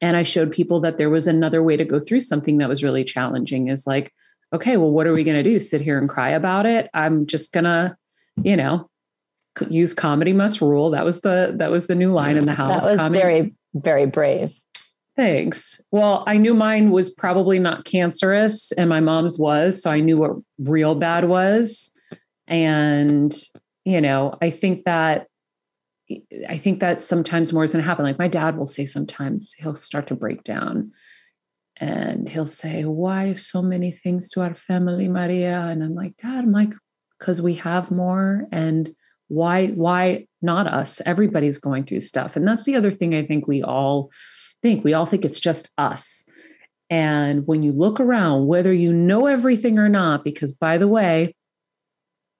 [0.00, 2.84] and i showed people that there was another way to go through something that was
[2.84, 4.12] really challenging is like
[4.54, 5.60] okay well what are we going to do?
[5.60, 6.88] Sit here and cry about it?
[6.94, 7.96] I'm just going to
[8.42, 8.88] you know
[9.68, 10.90] use comedy must rule.
[10.90, 13.20] That was the that was the new line in the house that was comedy.
[13.20, 14.54] very very brave
[15.18, 15.80] Thanks.
[15.90, 19.82] Well, I knew mine was probably not cancerous and my mom's was.
[19.82, 21.90] So I knew what real bad was.
[22.46, 23.34] And,
[23.84, 25.26] you know, I think that.
[26.48, 28.06] I think that sometimes more is going to happen.
[28.06, 30.92] Like my dad will say sometimes he'll start to break down
[31.76, 35.60] and he'll say, Why so many things to our family, Maria?
[35.60, 36.70] And I'm like, Dad, I'm like,
[37.18, 38.46] because we have more.
[38.52, 38.94] And
[39.26, 41.02] why, why not us?
[41.04, 42.36] Everybody's going through stuff.
[42.36, 44.10] And that's the other thing I think we all
[44.62, 44.84] think.
[44.84, 46.24] We all think it's just us.
[46.90, 51.34] And when you look around, whether you know everything or not, because by the way,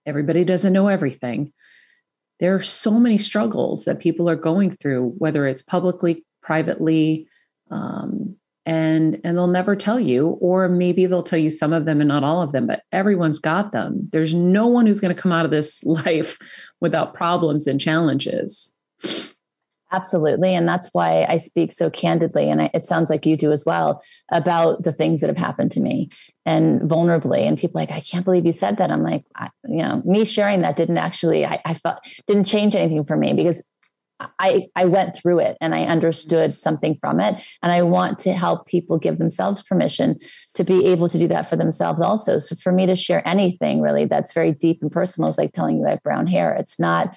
[0.07, 1.53] everybody doesn't know everything,
[2.41, 7.29] there are so many struggles that people are going through, whether it's publicly, privately,
[7.71, 12.01] um, and and they'll never tell you, or maybe they'll tell you some of them
[12.01, 14.09] and not all of them, but everyone's got them.
[14.13, 16.39] There's no one who's going to come out of this life
[16.81, 18.75] without problems and challenges.
[19.91, 20.55] Absolutely.
[20.55, 24.03] And that's why I speak so candidly, and it sounds like you do as well,
[24.31, 26.11] about the things that have happened to me
[26.45, 27.41] and vulnerably.
[27.41, 28.91] And people like, I can't believe you said that.
[28.91, 32.77] I'm like, I, you know, me sharing that didn't actually, I, I felt, didn't change
[32.77, 33.63] anything for me because
[34.41, 37.41] I, I went through it and I understood something from it.
[37.63, 40.19] And I want to help people give themselves permission
[40.55, 42.39] to be able to do that for themselves also.
[42.41, 45.79] So for me to share anything really that's very deep and personal is like telling
[45.79, 46.53] you I have brown hair.
[46.55, 47.17] It's not,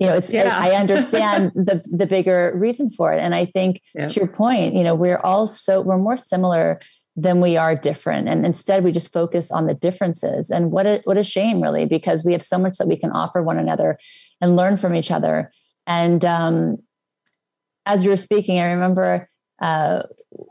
[0.00, 0.58] you know it's yeah.
[0.58, 3.20] I, I, understand the the bigger reason for it.
[3.20, 4.08] And i think yeah.
[4.08, 6.80] to your point you know we're all so we're more similar
[7.16, 8.28] than we are different.
[8.28, 10.50] And instead we just focus on the differences.
[10.50, 13.10] And what a what a shame really because we have so much that we can
[13.10, 13.98] offer one another
[14.40, 15.50] and learn from each other.
[15.86, 16.78] And um,
[17.86, 19.28] as you were speaking i remember
[19.60, 20.02] uh,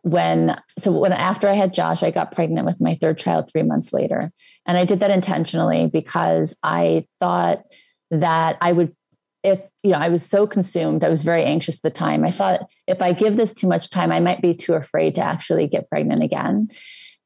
[0.01, 3.63] when so when after i had josh i got pregnant with my third child three
[3.63, 4.31] months later.
[4.65, 7.63] And i did that intentionally because i thought
[8.11, 8.95] that i would
[9.43, 12.31] if you know i was so consumed i was very anxious at the time i
[12.31, 15.67] thought if i give this too much time i might be too afraid to actually
[15.67, 16.69] get pregnant again.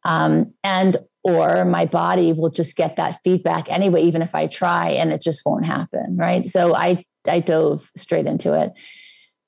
[0.05, 4.89] Um, and or my body will just get that feedback anyway even if i try
[4.89, 6.45] and it just won't happen right?
[6.45, 8.73] So i i dove straight into it.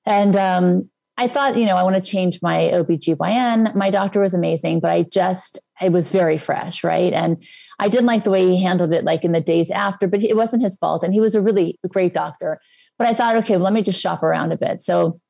[0.06, 3.74] And um, I thought, you know, I want to change my OBGYN.
[3.74, 7.14] My doctor was amazing, but I just, it was very fresh, right?
[7.14, 7.42] And
[7.80, 10.36] I didn't like the way he handled it, like in the days after, but it
[10.36, 11.04] wasn't his fault.
[11.04, 12.60] And he was a really great doctor.
[12.98, 14.84] But I thought, okay, well, let me just shop around a bit.
[14.84, 15.22] So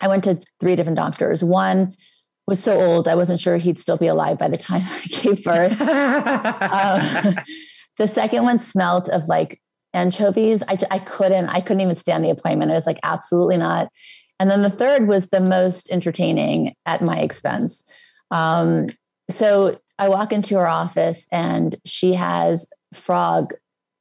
[0.00, 1.44] I went to three different doctors.
[1.44, 1.94] One
[2.46, 5.44] was so old, I wasn't sure he'd still be alive by the time I gave
[5.44, 5.72] birth.
[5.80, 7.36] um,
[7.98, 9.60] the second one smelt of like
[9.92, 10.62] anchovies.
[10.66, 12.70] I, I couldn't, I couldn't even stand the appointment.
[12.70, 13.88] I was like, absolutely not.
[14.40, 17.84] And then the third was the most entertaining at my expense.
[18.30, 18.86] Um,
[19.30, 23.52] so I walk into her office and she has frog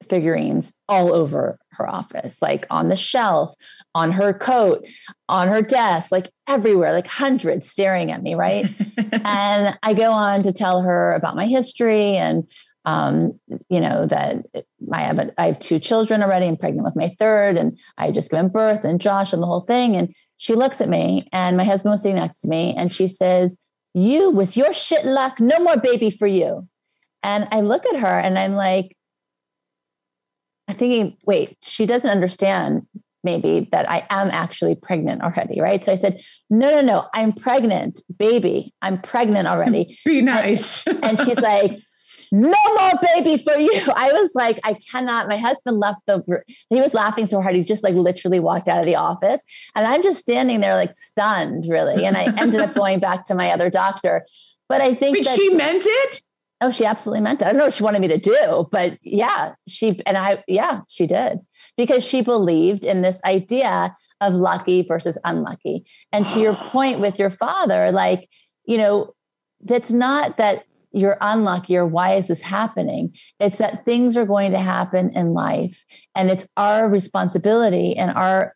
[0.10, 3.54] figurines all over her office, like on the shelf,
[3.94, 4.88] on her coat,
[5.28, 8.66] on her desk, like everywhere, like hundreds staring at me, right?
[9.12, 12.50] and I go on to tell her about my history and
[12.86, 14.46] um, you know that
[14.92, 16.48] I have a, I have two children already.
[16.48, 19.62] I'm pregnant with my third, and I just given birth, and Josh, and the whole
[19.62, 19.96] thing.
[19.96, 23.08] And she looks at me, and my husband was sitting next to me, and she
[23.08, 23.60] says,
[23.94, 26.68] "You with your shit luck, no more baby for you."
[27.22, 28.96] And I look at her, and I'm like,
[30.70, 32.86] I'm thinking, wait, she doesn't understand
[33.24, 35.84] maybe that I am actually pregnant already, right?
[35.84, 38.74] So I said, no, no, no, I'm pregnant, baby.
[38.82, 39.98] I'm pregnant already.
[40.06, 40.86] Be nice.
[40.88, 41.80] and, and she's like,
[42.32, 43.72] no more baby for you.
[43.96, 45.28] I was like, I cannot.
[45.28, 46.24] My husband left the,
[46.70, 47.56] he was laughing so hard.
[47.56, 49.44] He just like literally walked out of the office.
[49.76, 52.06] And I'm just standing there like stunned, really.
[52.06, 54.26] And I ended up going back to my other doctor.
[54.68, 56.22] But I think but that she meant it.
[56.62, 57.46] Oh, she absolutely meant it.
[57.46, 60.82] I don't know what she wanted me to do, but yeah, she, and I, yeah,
[60.90, 61.40] she did
[61.78, 65.86] because she believed in this idea of lucky versus unlucky.
[66.12, 68.30] And to your point with your father, like,
[68.66, 69.14] you know,
[69.62, 73.16] that's not that you're unlucky or why is this happening?
[73.40, 75.86] It's that things are going to happen in life
[76.16, 78.56] and it's our responsibility and our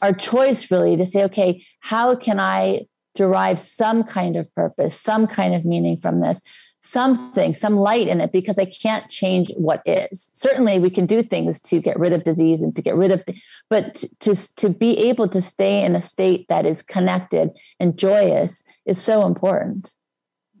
[0.00, 2.86] our choice really to say okay how can i
[3.18, 6.40] derive some kind of purpose some kind of meaning from this?
[6.80, 10.30] Something some light in it because i can't change what is.
[10.32, 13.26] Certainly we can do things to get rid of disease and to get rid of
[13.26, 17.50] th- but to to be able to stay in a state that is connected
[17.80, 19.92] and joyous is so important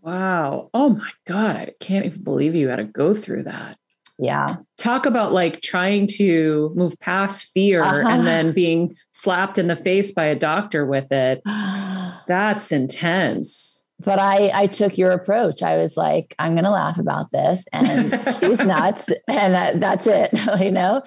[0.08, 0.70] Wow.
[0.72, 1.56] Oh my God.
[1.56, 3.76] I can't even believe you had to go through that.
[4.18, 4.46] Yeah.
[4.78, 8.08] Talk about like trying to move past fear uh-huh.
[8.08, 11.42] and then being slapped in the face by a doctor with it.
[12.26, 13.84] That's intense.
[14.02, 15.62] But I, I took your approach.
[15.62, 20.06] I was like, I'm going to laugh about this, and she's nuts, and that, that's
[20.06, 20.30] it.
[20.60, 21.02] you know.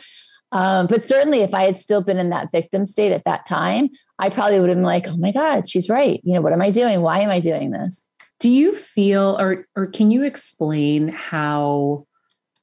[0.51, 3.89] Um, but certainly, if I had still been in that victim state at that time,
[4.19, 6.19] I probably would have been like, "Oh my God, she's right.
[6.25, 7.01] You know, what am I doing?
[7.01, 8.05] Why am I doing this?"
[8.41, 12.07] Do you feel, or or can you explain how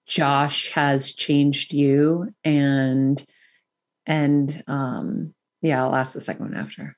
[0.09, 2.35] Josh has changed you?
[2.43, 3.25] And
[4.05, 6.97] and um, yeah, I'll ask the second one after.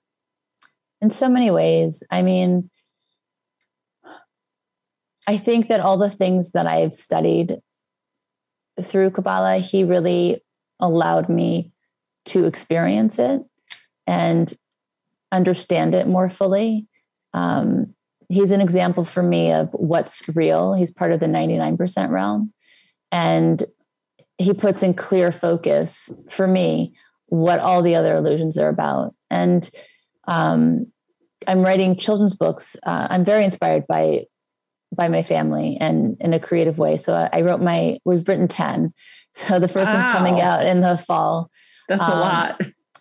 [1.02, 2.70] In so many ways, I mean,
[5.28, 7.58] I think that all the things that I've studied
[8.80, 10.42] through Kabbalah, he really
[10.78, 11.70] allowed me
[12.26, 13.42] to experience it
[14.06, 14.54] and
[15.30, 16.86] understand it more fully.
[17.34, 17.94] Um,
[18.30, 20.72] he's an example for me of what's real.
[20.72, 22.52] He's part of the 99% realm.
[23.10, 23.62] And
[24.38, 26.94] he puts in clear focus for me
[27.26, 29.14] what all the other illusions are about.
[29.30, 29.68] And
[30.28, 30.86] um,
[31.48, 32.76] I'm writing children's books.
[32.84, 34.26] Uh, I'm very inspired by
[34.92, 36.96] by my family and in a creative way.
[36.96, 37.98] So I, I wrote my.
[38.04, 38.94] We've written ten.
[39.32, 40.02] So the first wow.
[40.02, 41.52] one's coming out in the fall.
[41.88, 42.60] That's um, a lot.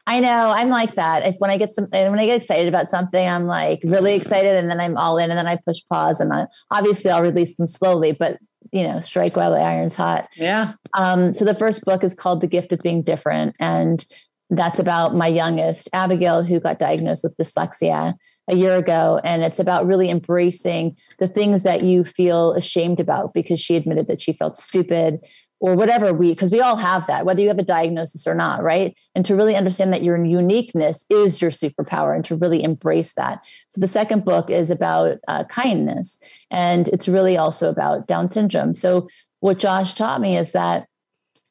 [0.09, 1.23] I know I'm like that.
[1.23, 4.57] If when I get some, when I get excited about something, I'm like really excited,
[4.57, 7.55] and then I'm all in, and then I push pause, and I, obviously I'll release
[7.57, 8.39] them slowly, but
[8.71, 10.27] you know, strike while the iron's hot.
[10.35, 10.73] Yeah.
[10.95, 14.03] Um, so the first book is called The Gift of Being Different, and
[14.49, 18.15] that's about my youngest, Abigail, who got diagnosed with dyslexia
[18.47, 23.35] a year ago, and it's about really embracing the things that you feel ashamed about
[23.35, 25.19] because she admitted that she felt stupid
[25.59, 28.63] or whatever we because we all have that whether you have a diagnosis or not
[28.63, 28.97] right?
[29.15, 33.45] And to really understand that your uniqueness is your superpower and to really embrace that.
[33.69, 38.73] So the second book is about uh, kindness and it's really also about down syndrome.
[38.75, 39.07] So
[39.39, 40.87] what josh taught me is that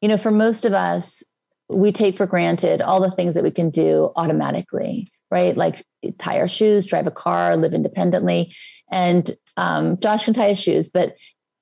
[0.01, 1.23] you know for most of us
[1.69, 5.57] we take for granted all the things that we can do automatically right?
[5.57, 5.85] Like
[6.19, 8.51] tie our shoes drive a car live independently.
[8.91, 11.15] And um, josh can tie his shoes but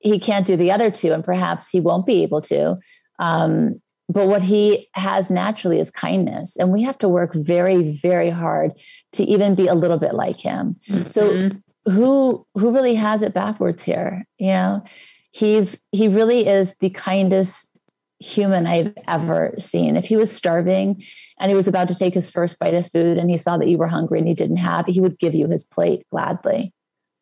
[0.06, 2.78] he can't do the other two, and perhaps he won't be able to.
[3.18, 8.30] Um, but what he has naturally is kindness, and we have to work very, very
[8.30, 8.72] hard
[9.12, 10.76] to even be a little bit like him.
[10.88, 11.08] Mm-hmm.
[11.08, 11.50] So,
[11.86, 14.24] who who really has it backwards here?
[14.38, 14.84] You know,
[15.32, 17.70] he's he really is the kindest
[18.18, 19.96] human I've ever seen.
[19.96, 21.02] If he was starving
[21.38, 23.68] and he was about to take his first bite of food and he saw that
[23.68, 26.72] you were hungry and he didn't have, he would give you his plate gladly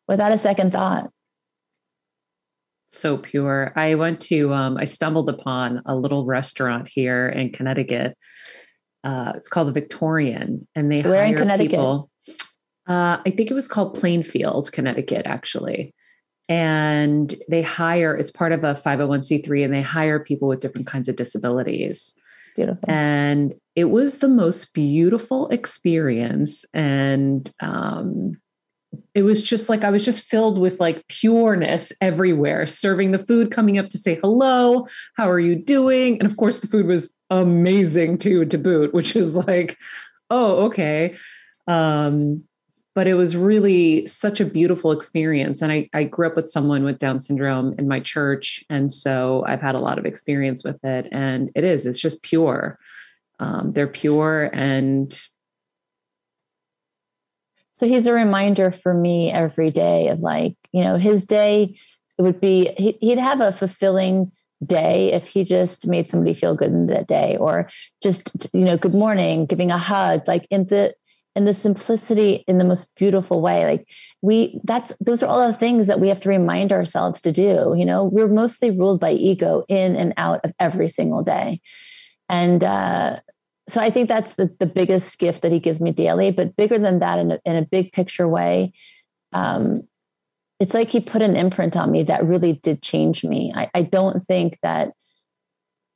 [0.07, 1.11] without a second thought.
[2.95, 3.73] So pure.
[3.75, 8.17] I went to, um, I stumbled upon a little restaurant here in Connecticut.
[9.03, 11.71] Uh, it's called the Victorian, and they Where in Connecticut?
[11.71, 12.09] people.
[12.87, 15.93] Uh, I think it was called Plainfield, Connecticut, actually
[16.47, 21.09] and they hire it's part of a 501c3 and they hire people with different kinds
[21.09, 22.13] of disabilities
[22.55, 28.39] beautiful and it was the most beautiful experience and um,
[29.13, 33.51] it was just like i was just filled with like pureness everywhere serving the food
[33.51, 37.13] coming up to say hello how are you doing and of course the food was
[37.29, 39.77] amazing too to boot which is like
[40.29, 41.15] oh okay
[41.67, 42.43] um
[42.95, 45.61] but it was really such a beautiful experience.
[45.61, 48.63] And I, I grew up with someone with Down syndrome in my church.
[48.69, 51.09] And so I've had a lot of experience with it.
[51.11, 52.79] And it is, it's just pure.
[53.39, 55.21] Um, they're pure and.
[57.75, 61.77] So he's a reminder for me every day of like, you know, his day,
[62.17, 64.31] it would be, he'd have a fulfilling
[64.65, 67.69] day if he just made somebody feel good in that day or
[68.01, 70.95] just you know good morning giving a hug like in the
[71.35, 73.65] in the simplicity in the most beautiful way.
[73.65, 73.87] Like
[74.21, 77.73] we that's those are all the things that we have to remind ourselves to do
[77.77, 78.05] you know?
[78.05, 81.59] We're mostly ruled by ego in and out of every single day.
[82.29, 83.19] And uh,
[83.67, 86.79] so i think that's the, the biggest gift that he gives me daily but bigger
[86.79, 88.73] than that in a, in a big picture way
[89.33, 89.85] um,
[90.59, 93.81] it's like he put an imprint on me that really did change me I, I
[93.81, 94.93] don't think that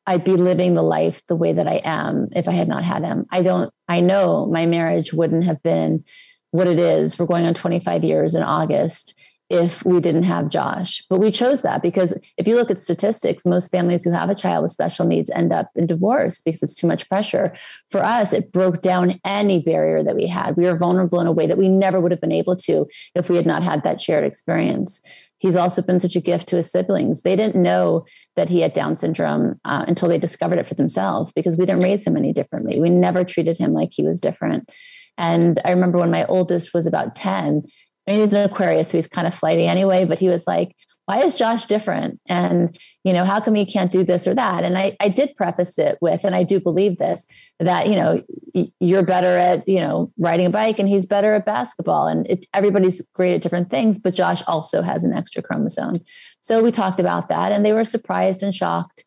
[0.09, 3.03] I'd be living the life the way that I am if I had not had
[3.03, 3.28] him.
[3.30, 6.03] I don't, I know my marriage wouldn't have been
[6.49, 7.20] what it is.
[7.20, 9.13] We're going on 25 years in August
[9.49, 11.03] if we didn't have Josh.
[11.09, 14.35] But we chose that because if you look at statistics, most families who have a
[14.35, 17.55] child with special needs end up in divorce because it's too much pressure.
[17.89, 20.55] For us, it broke down any barrier that we had.
[20.55, 23.29] We were vulnerable in a way that we never would have been able to if
[23.29, 25.01] we had not had that shared experience
[25.39, 27.21] he's also been such a gift to his siblings.
[27.21, 31.31] They didn't know that he had Down syndrome uh, until they discovered it for themselves
[31.31, 32.79] because we didn't raise him any differently.
[32.79, 34.69] We never treated him like he was different.
[35.17, 37.63] And I remember when my oldest was about 10,
[38.10, 40.76] I mean, he's an Aquarius, so he's kind of flighty anyway, but he was like,
[41.05, 42.20] why is Josh different?
[42.28, 44.64] And, you know, how come he can't do this or that?
[44.64, 47.24] And I, I did preface it with, and I do believe this,
[47.60, 48.24] that, you know,
[48.80, 52.07] you're better at, you know, riding a bike and he's better at basketball.
[52.07, 55.99] And it, everybody's great at different things, but Josh also has an extra chromosome.
[56.41, 59.03] So we talked about that and they were surprised and shocked.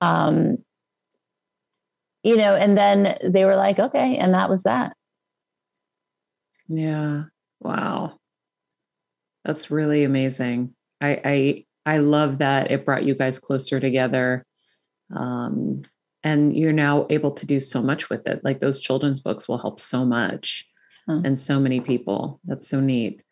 [0.00, 0.58] Um,
[2.22, 4.16] you know, and then they were like, okay.
[4.16, 4.96] And that was that.
[6.68, 7.24] Yeah.
[7.60, 8.18] Wow.
[9.46, 10.74] That's really amazing.
[11.00, 14.44] I, I I love that it brought you guys closer together.
[15.14, 15.82] Um,
[16.24, 18.42] and you're now able to do so much with it.
[18.42, 20.66] Like those children's books will help so much
[21.06, 21.24] hmm.
[21.24, 22.40] and so many people.
[22.44, 23.22] That's so neat.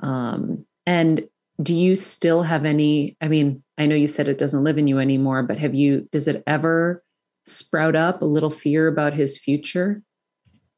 [0.00, 1.28] Um, and
[1.62, 3.18] do you still have any?
[3.20, 6.08] I mean, I know you said it doesn't live in you anymore, but have you,
[6.10, 7.04] does it ever
[7.44, 10.02] sprout up a little fear about his future?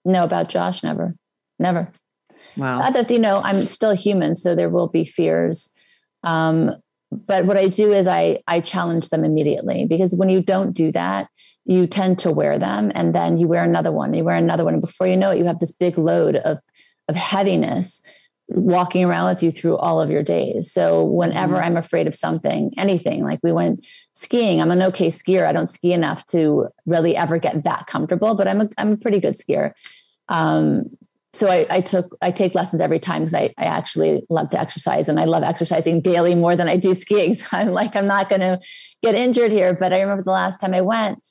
[0.05, 1.15] No, about Josh, never,
[1.61, 1.93] never.
[2.57, 2.81] Wow.
[2.81, 5.71] Other, you know, I'm still human, so there will be fears
[6.23, 6.73] um,
[7.11, 10.93] but what I do is I I challenge them immediately because when you don't do
[10.93, 11.29] that,
[11.65, 14.75] you tend to wear them and then you wear another one, you wear another one,
[14.75, 16.59] and before you know it, you have this big load of
[17.09, 18.01] of heaviness
[18.49, 20.73] walking around with you through all of your days.
[20.73, 21.65] So whenever mm-hmm.
[21.65, 25.47] I'm afraid of something, anything, like we went skiing, I'm an okay skier.
[25.47, 28.97] I don't ski enough to really ever get that comfortable, but I'm a I'm a
[28.97, 29.73] pretty good skier.
[30.29, 30.97] Um,
[31.33, 34.61] so I, I, took I take lessons every time because I, I actually love to
[34.61, 37.35] exercise and I love exercising daily more than I do skiing.
[37.41, 38.61] So I'm like, I'm not going to
[39.03, 39.75] get injured here.
[39.75, 41.23] But I remember the last time I went,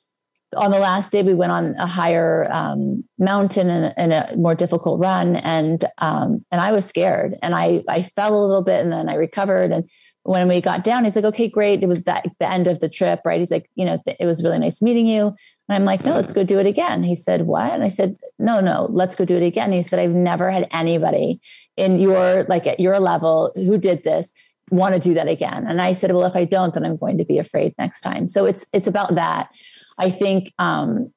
[0.56, 4.54] on the last day we went on a higher um, mountain and, and, a more
[4.54, 8.80] difficult run, and um, and I was scared and I I fell a little bit
[8.80, 9.88] and then I recovered and
[10.24, 11.82] when we got down, he's like, okay, great.
[11.82, 13.40] It was that the end of the trip, right?
[13.40, 15.34] He's like, you know, it was really nice meeting you.
[15.70, 17.04] And I'm like, no, let's go do it again.
[17.04, 17.70] He said, what?
[17.72, 19.70] And I said, no, no, let's go do it again.
[19.70, 21.40] He said, I've never had anybody
[21.76, 24.32] in your, like at your level who did this
[24.72, 25.68] want to do that again.
[25.68, 28.26] And I said, well, if I don't, then I'm going to be afraid next time.
[28.26, 29.50] So it's, it's about that.
[29.96, 31.12] I think, um,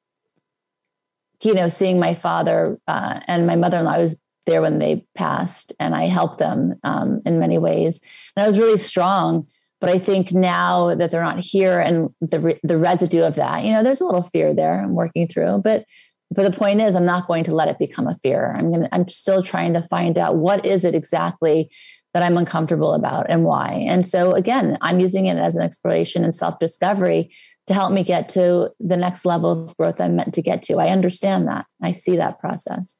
[1.42, 5.72] you know, seeing my father uh, and my mother-in-law I was there when they passed
[5.80, 8.00] and I helped them um, in many ways.
[8.36, 9.48] And I was really strong
[9.80, 13.64] but I think now that they're not here and the re- the residue of that,
[13.64, 14.80] you know, there's a little fear there.
[14.80, 15.84] I'm working through, but
[16.30, 18.54] but the point is, I'm not going to let it become a fear.
[18.56, 21.70] I'm gonna I'm still trying to find out what is it exactly
[22.14, 23.84] that I'm uncomfortable about and why.
[23.88, 27.30] And so, again, I'm using it as an exploration and self discovery
[27.66, 30.78] to help me get to the next level of growth I'm meant to get to.
[30.78, 31.66] I understand that.
[31.82, 32.96] I see that process.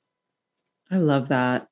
[0.90, 1.68] I love that.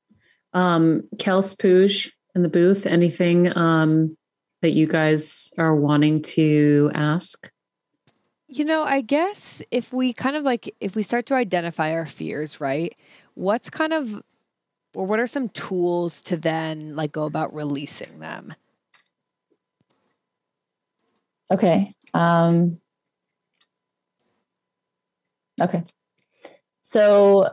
[0.52, 4.16] Um, Kels Poosh in the booth, anything um,
[4.62, 7.50] that you guys are wanting to ask?
[8.48, 12.06] You know, I guess if we kind of like, if we start to identify our
[12.06, 12.94] fears, right?
[13.34, 14.22] What's kind of,
[14.94, 18.54] or what are some tools to then like go about releasing them?
[21.50, 21.92] Okay.
[22.14, 22.78] Um,
[25.60, 25.84] okay.
[26.82, 27.48] So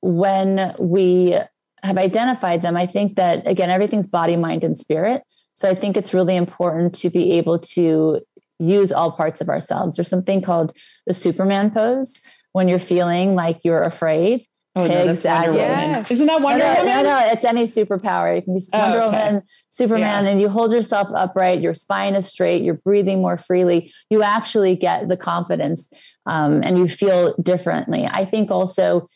[0.00, 1.36] when we
[1.82, 5.22] have identified them, I think that again, everything's body, mind, and spirit.
[5.54, 8.20] So I think it's really important to be able to
[8.58, 9.96] use all parts of ourselves.
[9.96, 10.76] There's something called
[11.06, 12.20] the Superman pose
[12.52, 14.46] when you're feeling like you're afraid.
[14.76, 15.58] Oh, no, exactly.
[15.58, 16.10] Yes.
[16.10, 16.86] Isn't that Wonder no, Woman?
[16.86, 18.36] No, no, it's any superpower.
[18.36, 19.26] It can be oh, Wonder okay.
[19.26, 20.30] Woman, Superman, yeah.
[20.30, 21.60] and you hold yourself upright.
[21.60, 22.62] Your spine is straight.
[22.62, 23.92] You're breathing more freely.
[24.10, 25.88] You actually get the confidence,
[26.26, 28.04] um, and you feel differently.
[28.10, 29.08] I think also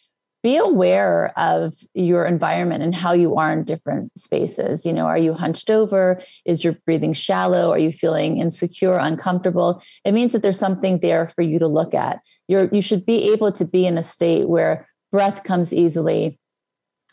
[0.43, 4.87] be aware of your environment and how you are in different spaces.
[4.87, 6.21] You know, are you hunched over?
[6.45, 7.73] Is your breathing shallow?
[7.73, 9.83] Are you feeling insecure, uncomfortable?
[10.05, 12.21] It means that there's something there for you to look at.
[12.47, 16.39] You're you should be able to be in a state where breath comes easily,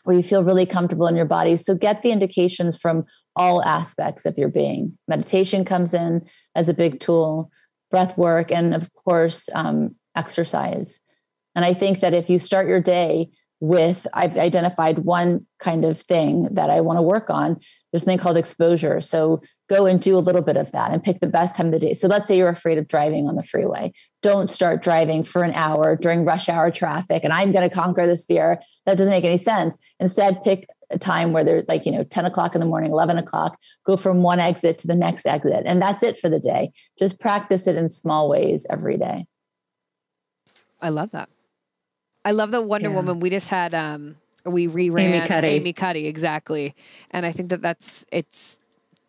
[0.04, 1.56] where you feel really comfortable in your body.
[1.56, 3.04] So get the indications from
[3.34, 4.96] all aspects of your being.
[5.08, 6.24] Meditation comes in
[6.54, 7.50] as a big tool,
[7.90, 11.00] breath work, and of course, um, exercise.
[11.56, 13.30] And I think that if you start your day
[13.60, 17.58] with, I've identified one kind of thing that I want to work on,
[17.90, 19.00] there's something called exposure.
[19.00, 19.40] So
[19.70, 21.78] go and do a little bit of that and pick the best time of the
[21.78, 21.94] day.
[21.94, 23.94] So let's say you're afraid of driving on the freeway.
[24.22, 28.06] Don't start driving for an hour during rush hour traffic and I'm going to conquer
[28.06, 28.60] this fear.
[28.84, 29.78] That doesn't make any sense.
[29.98, 33.16] Instead, pick a time where they're like, you know, 10 o'clock in the morning, 11
[33.16, 35.62] o'clock, go from one exit to the next exit.
[35.64, 36.72] And that's it for the day.
[36.98, 39.26] Just practice it in small ways every day.
[40.80, 41.30] I love that.
[42.26, 42.94] I love the Wonder yeah.
[42.96, 43.20] Woman.
[43.20, 45.48] We just had um we reran Amy Cuddy.
[45.48, 46.74] Amy Cuddy exactly,
[47.12, 48.58] and I think that that's it's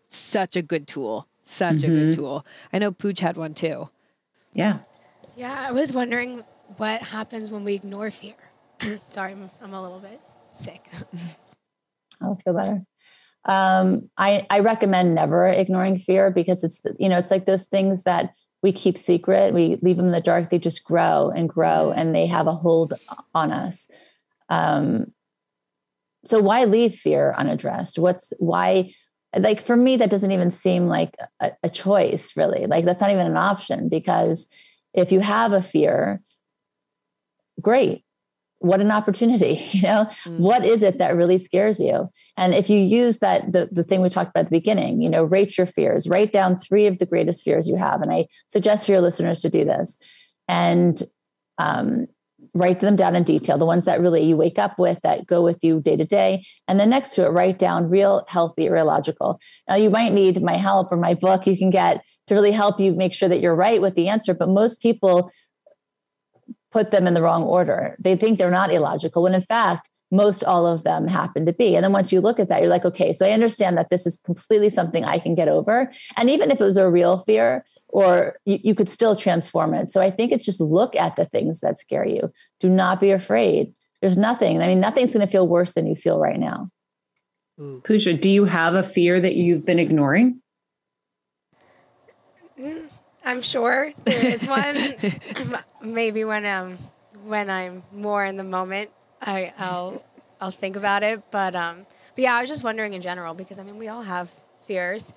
[0.08, 1.28] such a good tool.
[1.44, 1.86] Such mm-hmm.
[1.86, 2.22] a good mm-hmm.
[2.22, 2.46] tool.
[2.72, 3.90] I know Pooch had one too.
[4.54, 4.80] Yeah.
[5.36, 6.44] Yeah, I was wondering
[6.78, 8.36] what happens when we ignore fear.
[9.10, 10.20] Sorry, I'm, I'm a little bit
[10.52, 10.88] sick.
[12.22, 12.84] I'll feel better.
[13.46, 18.04] Um, I, I recommend never ignoring fear because it's you know it's like those things
[18.04, 18.34] that
[18.68, 22.14] we keep secret, we leave them in the dark, they just grow and grow and
[22.14, 22.96] they have a hold
[23.34, 23.88] on us.
[24.50, 25.14] Um,
[26.26, 27.98] so why leave fear unaddressed?
[27.98, 28.94] What's why?
[29.38, 32.66] Like for me, that doesn't even seem like a, a choice, really.
[32.68, 34.48] Like that's not even an option because
[34.94, 36.22] if you have a fear,
[37.62, 38.04] great,
[38.60, 40.08] what an opportunity you know?
[40.26, 40.42] Mm-hmm.
[40.42, 42.10] what is it that really scares you?
[42.38, 45.10] And if you use that the, the thing we talked about at the beginning you
[45.10, 48.26] know rate your fears write down three of the greatest fears you have and i
[48.48, 49.98] suggest for your listeners to do this.
[50.48, 51.02] And
[51.58, 52.08] um,
[52.54, 55.44] write them down in detail the ones that really you wake up with that go
[55.44, 56.44] with you day to day.
[56.68, 60.42] And then next to it write down real healthy or logical now you might need
[60.42, 63.40] my help or my book you can get to really help you make sure that
[63.42, 65.32] you're right with the answer but most people
[66.72, 67.96] put them in the wrong order.
[68.00, 71.76] They think they're not illogical when in fact, most all of them happen to be.
[71.76, 74.06] And then once you look at that, you're like, okay, so I understand that this
[74.06, 75.92] is completely something I can get over.
[76.16, 79.92] And even if it was a real fear, or you, you could still transform it.
[79.92, 82.32] So I think it's just look at the things that scare you.
[82.60, 83.74] Do not be afraid.
[84.02, 84.62] There's nothing.
[84.62, 86.70] I mean, nothing's going to feel worse than you feel right now.
[87.84, 90.42] Pooja, do you have a fear that you've been ignoring?
[92.60, 92.87] Mm,
[93.28, 94.96] I'm sure there is one.
[95.82, 96.78] Maybe when um
[97.26, 98.90] when I'm more in the moment,
[99.22, 100.02] I, I'll
[100.40, 101.22] I'll think about it.
[101.30, 104.02] But um, but yeah, I was just wondering in general because I mean we all
[104.02, 104.32] have
[104.64, 105.12] fears,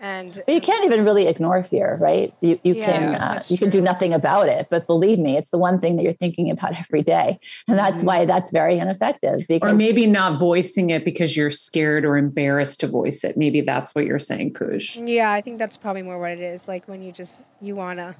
[0.00, 2.34] and but you can't even really ignore fear, right?
[2.40, 4.66] You you yeah, can uh, you can do nothing about it.
[4.70, 7.98] But believe me, it's the one thing that you're thinking about every day, and that's
[7.98, 8.06] mm-hmm.
[8.06, 9.46] why that's very ineffective.
[9.48, 13.36] Because, or maybe not voicing it because you're scared or embarrassed to voice it.
[13.36, 15.02] Maybe that's what you're saying, Poosh.
[15.08, 16.68] Yeah, I think that's probably more what it is.
[16.68, 18.14] Like when you just you want to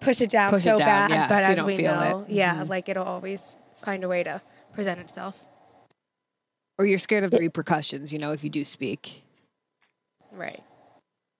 [0.00, 2.32] push it down push so it down, bad, yeah, but so as we know, it.
[2.32, 2.68] yeah, mm-hmm.
[2.68, 4.40] like it'll always find a way to
[4.72, 5.44] present itself.
[6.78, 9.22] Or you're scared of the repercussions, you know, if you do speak.
[10.30, 10.62] Right.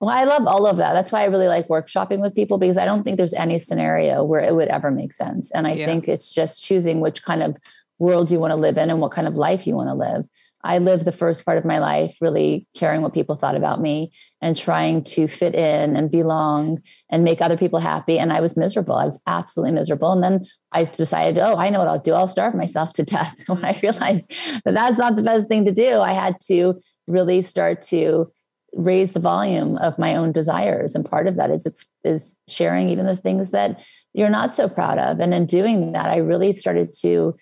[0.00, 0.92] Well, I love all of that.
[0.92, 4.22] That's why I really like workshopping with people because I don't think there's any scenario
[4.22, 5.50] where it would ever make sense.
[5.52, 5.86] And I yeah.
[5.86, 7.56] think it's just choosing which kind of
[7.98, 10.26] world you want to live in and what kind of life you want to live.
[10.66, 14.12] I lived the first part of my life really caring what people thought about me
[14.42, 18.18] and trying to fit in and belong and make other people happy.
[18.18, 18.96] And I was miserable.
[18.96, 20.10] I was absolutely miserable.
[20.10, 22.14] And then I decided, oh, I know what I'll do.
[22.14, 23.38] I'll starve myself to death.
[23.46, 24.34] when I realized
[24.64, 28.30] that that's not the best thing to do, I had to really start to
[28.76, 30.94] raise the volume of my own desires.
[30.94, 33.80] And part of that is it's is sharing even the things that
[34.12, 35.18] you're not so proud of.
[35.18, 37.34] And in doing that i really started to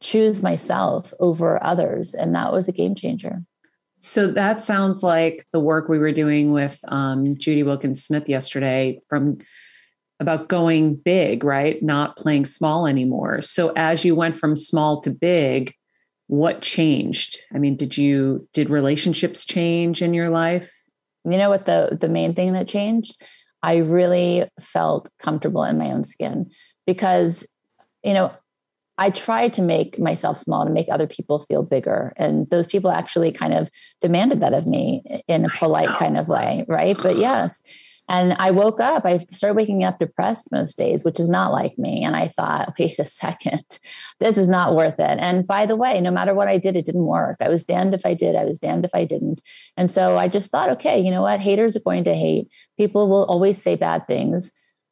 [0.00, 2.14] choose myself over others.
[2.14, 3.42] And that was a game changer.
[3.98, 9.00] So that sounds like the work we were doing with um, judy wilkins smith yesterday
[9.08, 9.38] from
[10.18, 11.82] about going big right?
[11.82, 13.42] Not playing small anymore.
[13.42, 15.74] So as you went from small to big
[16.30, 17.40] what changed?
[17.52, 20.72] I mean did you did relationships change in your life?
[21.24, 23.20] You know what the the main thing that changed?
[23.64, 26.52] I really felt comfortable in my own skin
[26.86, 27.48] because
[28.04, 28.32] you know
[28.96, 32.12] i tried to make myself small to make other people feel bigger.
[32.16, 33.68] And those people actually kind of
[34.00, 36.96] demanded that of me in a polite kind of way right?
[37.02, 37.60] But yes
[38.10, 41.78] and I woke up, I started waking up depressed most days, which is not like
[41.78, 42.02] me.
[42.02, 43.62] And I thought, wait a second,
[44.18, 45.18] this is not worth it.
[45.20, 47.36] And by the way, no matter what I did, it didn't work.
[47.40, 49.40] I was damned if I did, I was damned if I didn't.
[49.76, 51.38] And so I just thought, okay, you know what?
[51.38, 52.48] Haters are going to hate.
[52.76, 54.50] People will always say bad things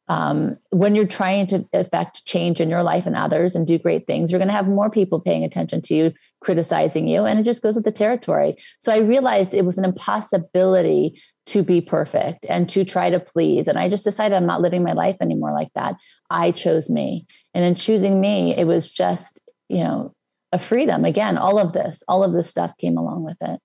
[0.09, 4.07] um, when you're trying to affect change in your life and others and do great
[4.07, 7.43] things, you're going to have more people paying attention to you, criticizing you, and it
[7.43, 8.55] just goes with the territory.
[8.79, 13.67] So I realized it was an impossibility to be perfect and to try to please.
[13.67, 15.95] And I just decided I'm not living my life anymore like that.
[16.31, 17.27] I chose me.
[17.53, 20.15] And in choosing me, it was just, you know,
[20.51, 21.05] a freedom.
[21.05, 23.59] Again, all of this, all of this stuff came along with it.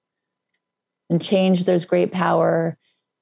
[1.09, 2.77] And change, there's great power,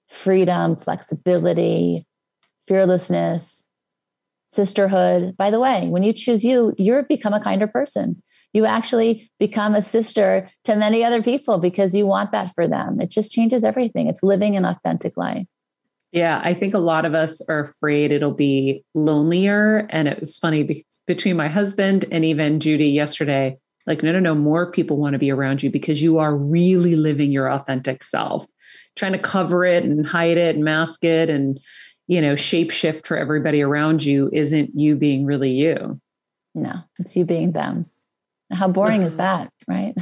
[0.09, 2.07] freedom, flexibility,
[2.69, 3.67] fearlessness,
[4.49, 5.37] sisterhood.
[5.37, 8.23] By the way, when you choose you, you become a kinder person.
[8.53, 13.01] You actually become a sister to many other people because you want that for them.
[13.01, 14.09] It just changes everything.
[14.09, 15.47] It's living an authentic life.
[16.13, 19.87] Yeah, I think a lot of us are afraid it'll be lonelier.
[19.89, 23.57] And it was funny between my husband and even Judy yesterday,
[23.87, 26.97] like, no, no, no, more people want to be around you because you are really
[26.97, 28.47] living your authentic self.
[28.95, 31.59] Trying to cover it and hide it and mask it and
[32.07, 36.01] you know, shape shift for everybody around you isn't you being really you.
[36.55, 37.87] No, it's you being them.
[38.53, 39.95] How boring is that, right?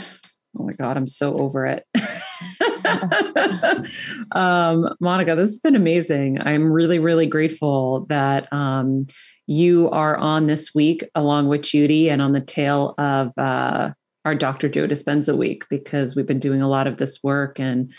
[0.59, 1.86] Oh my God, I'm so over it.
[4.32, 6.40] um, Monica, this has been amazing.
[6.40, 9.07] I'm really, really grateful that um,
[9.46, 13.90] you are on this week along with Judy and on the tail of uh,
[14.24, 14.68] our Dr.
[14.68, 17.92] Joe Dispenza week because we've been doing a lot of this work and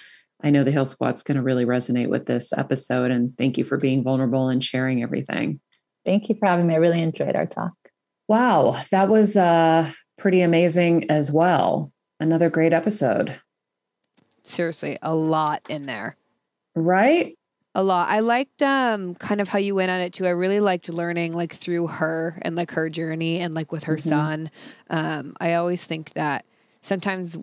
[0.43, 3.11] I know the Heal Squad's going to really resonate with this episode.
[3.11, 5.59] And thank you for being vulnerable and sharing everything.
[6.05, 6.73] Thank you for having me.
[6.73, 7.73] I really enjoyed our talk.
[8.27, 11.91] Wow, that was uh, pretty amazing as well.
[12.19, 13.39] Another great episode.
[14.43, 16.15] Seriously, a lot in there.
[16.75, 17.37] Right?
[17.73, 18.09] A lot.
[18.09, 20.25] I liked um kind of how you went on it too.
[20.25, 23.95] I really liked learning like through her and like her journey and like with her
[23.95, 24.09] mm-hmm.
[24.09, 24.51] son.
[24.89, 26.45] Um I always think that
[26.81, 27.37] sometimes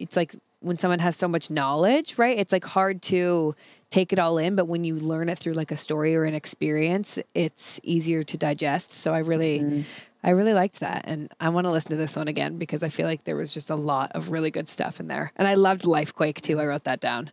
[0.00, 2.38] it's like when someone has so much knowledge, right?
[2.38, 3.54] It's like hard to
[3.90, 6.34] take it all in, but when you learn it through like a story or an
[6.34, 8.92] experience, it's easier to digest.
[8.92, 9.82] So I really mm-hmm.
[10.24, 11.02] I really liked that.
[11.04, 13.54] And I want to listen to this one again because I feel like there was
[13.54, 15.32] just a lot of really good stuff in there.
[15.36, 16.58] And I loved Lifequake too.
[16.58, 17.30] I wrote that down.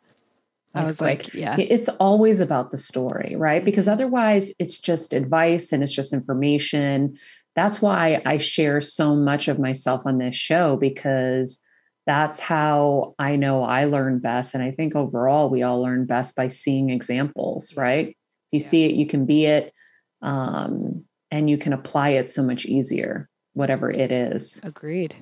[0.76, 1.56] I was like, yeah.
[1.60, 3.64] It's always about the story, right?
[3.64, 7.18] Because otherwise it's just advice and it's just information.
[7.56, 11.60] That's why I share so much of myself on this show because
[12.06, 14.54] that's how I know I learn best.
[14.54, 18.10] And I think overall, we all learn best by seeing examples, right?
[18.10, 18.16] If
[18.52, 18.68] you yeah.
[18.68, 19.74] see it, you can be it,
[20.22, 24.60] um, and you can apply it so much easier, whatever it is.
[24.64, 25.16] Agreed.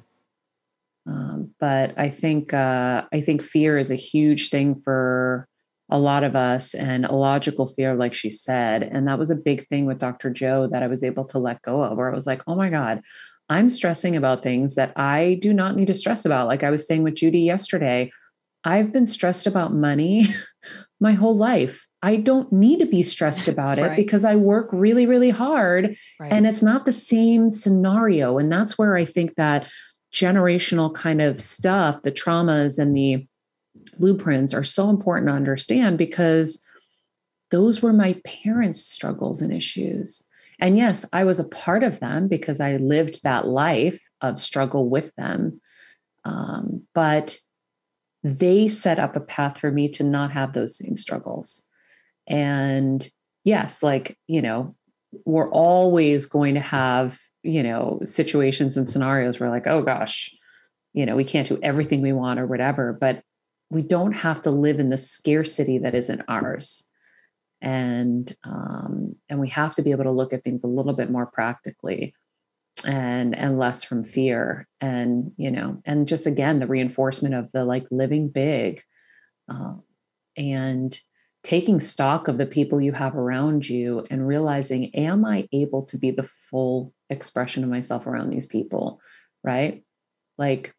[1.08, 5.48] Um, but I think uh, I think fear is a huge thing for
[5.90, 9.36] a lot of us, and a logical fear, like she said, and that was a
[9.36, 10.30] big thing with Dr.
[10.30, 12.70] Joe that I was able to let go of, where I was like, oh my
[12.70, 13.02] god,
[13.52, 16.48] I'm stressing about things that I do not need to stress about.
[16.48, 18.10] Like I was saying with Judy yesterday,
[18.64, 20.34] I've been stressed about money
[21.02, 21.86] my whole life.
[22.02, 23.96] I don't need to be stressed about it right.
[23.98, 26.32] because I work really, really hard right.
[26.32, 28.38] and it's not the same scenario.
[28.38, 29.68] And that's where I think that
[30.14, 33.28] generational kind of stuff, the traumas and the
[34.00, 36.64] blueprints are so important to understand because
[37.50, 40.24] those were my parents' struggles and issues.
[40.62, 44.88] And yes, I was a part of them because I lived that life of struggle
[44.88, 45.60] with them.
[46.24, 47.40] Um, but
[48.24, 51.64] they set up a path for me to not have those same struggles.
[52.28, 53.10] And
[53.44, 54.76] yes, like, you know,
[55.26, 60.30] we're always going to have, you know, situations and scenarios where, like, oh gosh,
[60.94, 63.24] you know, we can't do everything we want or whatever, but
[63.72, 66.86] we don't have to live in the scarcity that isn't ours
[67.62, 71.10] and um, and we have to be able to look at things a little bit
[71.10, 72.14] more practically
[72.86, 77.64] and and less from fear and you know and just again the reinforcement of the
[77.64, 78.82] like living big
[79.50, 79.74] uh,
[80.38, 81.00] and
[81.44, 85.98] taking stock of the people you have around you and realizing am i able to
[85.98, 89.02] be the full expression of myself around these people
[89.44, 89.84] right?
[90.38, 90.74] Like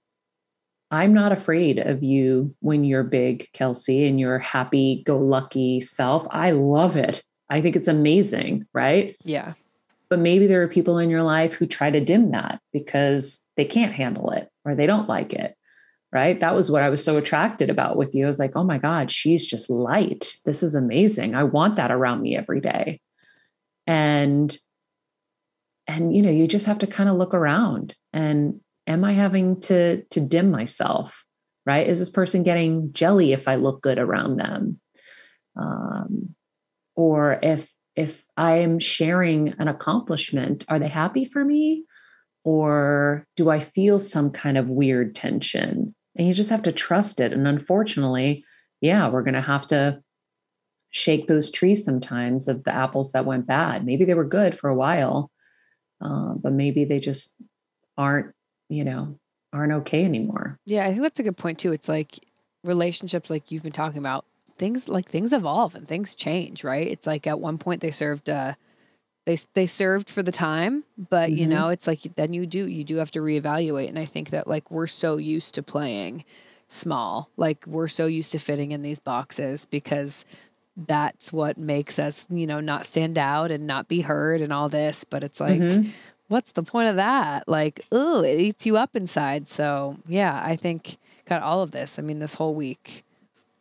[0.92, 6.26] i'm not afraid of you when you're big kelsey and your happy go lucky self
[6.30, 9.54] i love it i think it's amazing right yeah
[10.12, 13.64] but maybe there are people in your life who try to dim that because they
[13.64, 15.56] can't handle it or they don't like it.
[16.12, 16.38] Right.
[16.38, 18.24] That was what I was so attracted about with you.
[18.24, 20.36] I was like, oh my God, she's just light.
[20.44, 21.34] This is amazing.
[21.34, 23.00] I want that around me every day.
[23.86, 24.54] And
[25.86, 29.60] and you know, you just have to kind of look around and am I having
[29.62, 31.24] to to dim myself?
[31.64, 31.86] Right?
[31.86, 34.80] Is this person getting jelly if I look good around them?
[35.56, 36.34] Um,
[36.96, 41.84] or if if I'm sharing an accomplishment, are they happy for me?
[42.44, 45.94] Or do I feel some kind of weird tension?
[46.16, 47.32] And you just have to trust it.
[47.32, 48.44] And unfortunately,
[48.80, 50.02] yeah, we're going to have to
[50.90, 53.84] shake those trees sometimes of the apples that went bad.
[53.84, 55.30] Maybe they were good for a while,
[56.00, 57.34] uh, but maybe they just
[57.96, 58.34] aren't,
[58.72, 59.16] you know,
[59.52, 60.58] aren't okay anymore.
[60.64, 61.72] Yeah, I think that's a good point too.
[61.72, 62.18] It's like
[62.64, 64.24] relationships, like you've been talking about,
[64.58, 66.86] things like things evolve and things change, right?
[66.86, 68.54] It's like at one point they served uh
[69.26, 71.38] they they served for the time, but mm-hmm.
[71.38, 74.30] you know, it's like then you do you do have to reevaluate and I think
[74.30, 76.24] that like we're so used to playing
[76.68, 77.30] small.
[77.36, 80.24] Like we're so used to fitting in these boxes because
[80.76, 84.68] that's what makes us, you know, not stand out and not be heard and all
[84.68, 85.90] this, but it's like mm-hmm.
[86.28, 87.46] What's the point of that?
[87.48, 89.48] Like, oh, it eats you up inside.
[89.48, 91.98] So, yeah, I think got all of this.
[91.98, 93.04] I mean, this whole week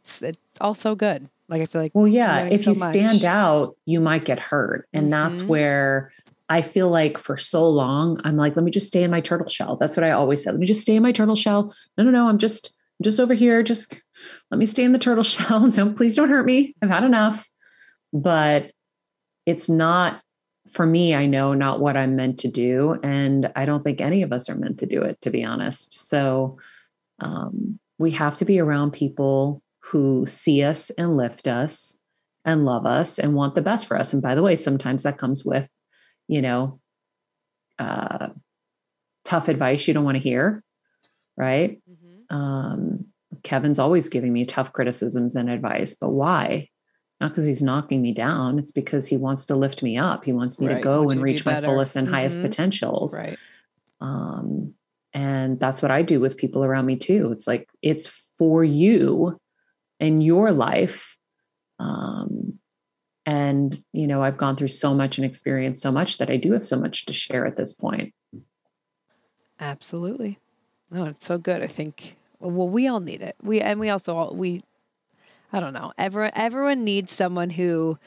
[0.04, 1.30] it's, it's all so good.
[1.48, 2.46] Like I feel like well, yeah.
[2.46, 2.92] If so you much.
[2.92, 5.12] stand out, you might get hurt, and mm-hmm.
[5.12, 6.12] that's where
[6.48, 9.50] I feel like for so long I'm like, let me just stay in my turtle
[9.50, 9.76] shell.
[9.76, 10.52] That's what I always said.
[10.52, 11.74] Let me just stay in my turtle shell.
[11.98, 12.28] No, no, no.
[12.28, 13.64] I'm just I'm just over here.
[13.64, 14.02] Just
[14.50, 15.68] let me stay in the turtle shell.
[15.70, 16.74] Don't please don't hurt me.
[16.82, 17.50] I've had enough.
[18.14, 18.72] But
[19.46, 20.22] it's not
[20.72, 22.98] for me, I know not what I'm meant to do.
[23.04, 26.08] And I don't think any of us are meant to do it, to be honest.
[26.08, 26.58] So
[27.20, 31.98] um, we have to be around people who see us and lift us
[32.46, 34.14] and love us and want the best for us.
[34.14, 35.70] And by the way, sometimes that comes with,
[36.28, 36.80] you know,
[37.78, 38.30] uh,
[39.26, 40.64] tough advice you don't want to hear,
[41.38, 41.80] right?
[41.90, 42.36] Mm-hmm.
[42.36, 43.06] Um,
[43.44, 46.70] Keven's always giving me tough criticisms and advice, but why?
[47.22, 48.60] Not because he's knocking me down.
[48.60, 50.26] It's because he wants to lift me up.
[50.26, 50.78] He wants me right.
[50.78, 52.16] to go and reach my fullest and mm-hmm.
[52.16, 53.18] highest potentials.
[53.18, 53.38] Right.
[54.02, 54.74] Um,
[55.14, 57.32] and that's what I do with people around me too.
[57.32, 58.08] It's like it's
[58.38, 59.40] for you
[60.00, 61.16] in your life
[61.80, 62.60] um,
[63.26, 66.52] and you know i've gone through so much and experienced so much that i do
[66.54, 68.14] have so much to share at this point
[69.60, 70.40] absolutely
[70.90, 74.16] no it's so good i think well we all need it we and we also
[74.16, 74.62] all we
[75.52, 77.98] i don't know everyone everyone needs someone who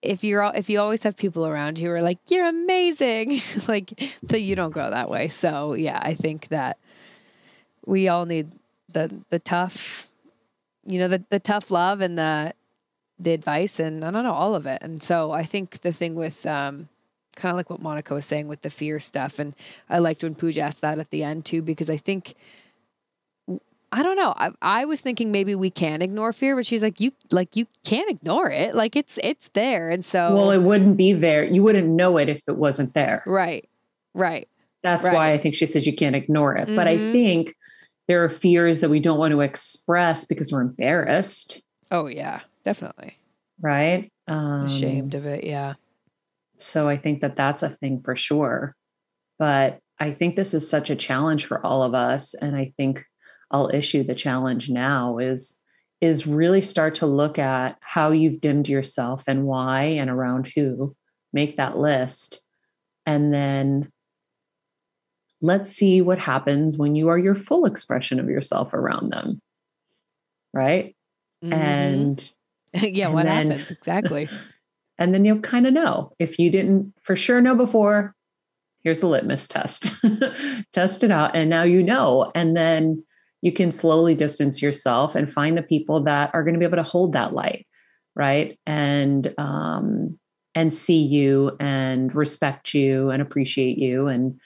[0.00, 3.92] if you're if you always have people around you who are like you're amazing like
[4.30, 6.78] so you don't grow that way so yeah i think that
[7.86, 8.50] we all need
[8.90, 10.08] the the tough
[10.88, 12.54] you know, the, the tough love and the
[13.20, 14.78] the advice and I don't know, all of it.
[14.80, 16.88] And so I think the thing with um
[17.36, 19.38] kind of like what Monica was saying with the fear stuff.
[19.38, 19.54] And
[19.88, 22.34] I liked when Pooja asked that at the end too, because I think
[23.90, 24.34] I don't know.
[24.36, 27.66] I, I was thinking maybe we can ignore fear, but she's like, you like you
[27.84, 28.74] can't ignore it.
[28.74, 31.44] Like it's it's there, and so well, it wouldn't be there.
[31.44, 33.22] You wouldn't know it if it wasn't there.
[33.26, 33.68] Right,
[34.14, 34.48] right.
[34.82, 35.14] That's right.
[35.14, 36.66] why I think she says you can't ignore it.
[36.66, 36.76] Mm-hmm.
[36.76, 37.12] But I mm-hmm.
[37.12, 37.54] think
[38.08, 41.62] there are fears that we don't want to express because we're embarrassed.
[41.90, 43.16] Oh yeah, definitely.
[43.60, 44.12] Right?
[44.26, 45.74] Um, Ashamed of it, yeah.
[46.56, 48.74] So I think that that's a thing for sure.
[49.38, 53.04] But I think this is such a challenge for all of us and I think
[53.50, 55.60] I'll issue the challenge now is
[56.00, 60.94] is really start to look at how you've dimmed yourself and why and around who.
[61.32, 62.40] Make that list
[63.08, 63.90] and then
[65.40, 69.40] let's see what happens when you are your full expression of yourself around them.
[70.52, 70.94] Right.
[71.42, 71.52] Mm-hmm.
[71.52, 72.32] And
[72.74, 74.28] yeah, and what then, happens exactly?
[75.00, 78.16] And then you'll kind of know if you didn't for sure know before.
[78.82, 79.92] Here's the litmus test.
[80.72, 82.32] Test it out, and now you know.
[82.34, 83.04] And then
[83.42, 86.76] you can slowly distance yourself and find the people that are going to be able
[86.76, 87.66] to hold that light,
[88.16, 88.58] right?
[88.66, 90.18] And um,
[90.54, 94.40] and see you and respect you and appreciate you and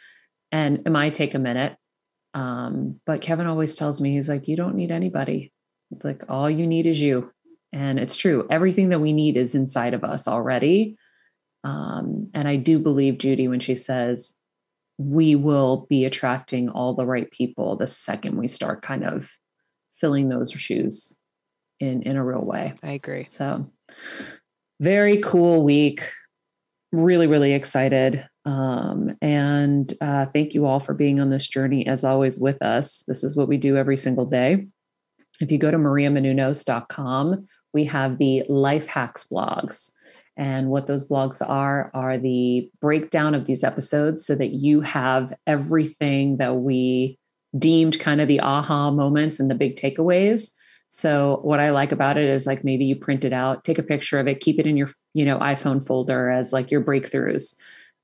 [0.50, 1.76] and it might take a minute.
[2.34, 5.52] Um, but Keven always tells me, he's like, you don't need anybody.
[5.90, 7.30] It's like all you need is you.
[7.72, 8.46] And it's true.
[8.50, 10.96] Everything that we need is inside of us already.
[11.64, 14.34] Um, and I do believe Judy when she says
[15.10, 19.30] we will be attracting all the right people the second we start kind of
[19.96, 21.16] filling those shoes
[21.80, 22.74] in in a real way.
[22.82, 23.26] I agree.
[23.28, 23.70] So
[24.80, 26.10] very cool week.
[26.92, 28.26] Really, really excited.
[28.44, 33.04] Um, and uh, thank you all for being on this journey as always with us.
[33.06, 34.66] This is what we do every single day.
[35.40, 39.90] If you go to mariamenounos.com, we have the life hacks blogs.
[40.36, 45.34] And what those blogs are, are the breakdown of these episodes so that you have
[45.46, 47.18] everything that we
[47.58, 50.50] deemed kind of the aha moments and the big takeaways.
[50.88, 53.82] So what I like about it is like maybe you print it out, take a
[53.82, 57.56] picture of it, keep it in your, you know, iPhone folder as like your breakthroughs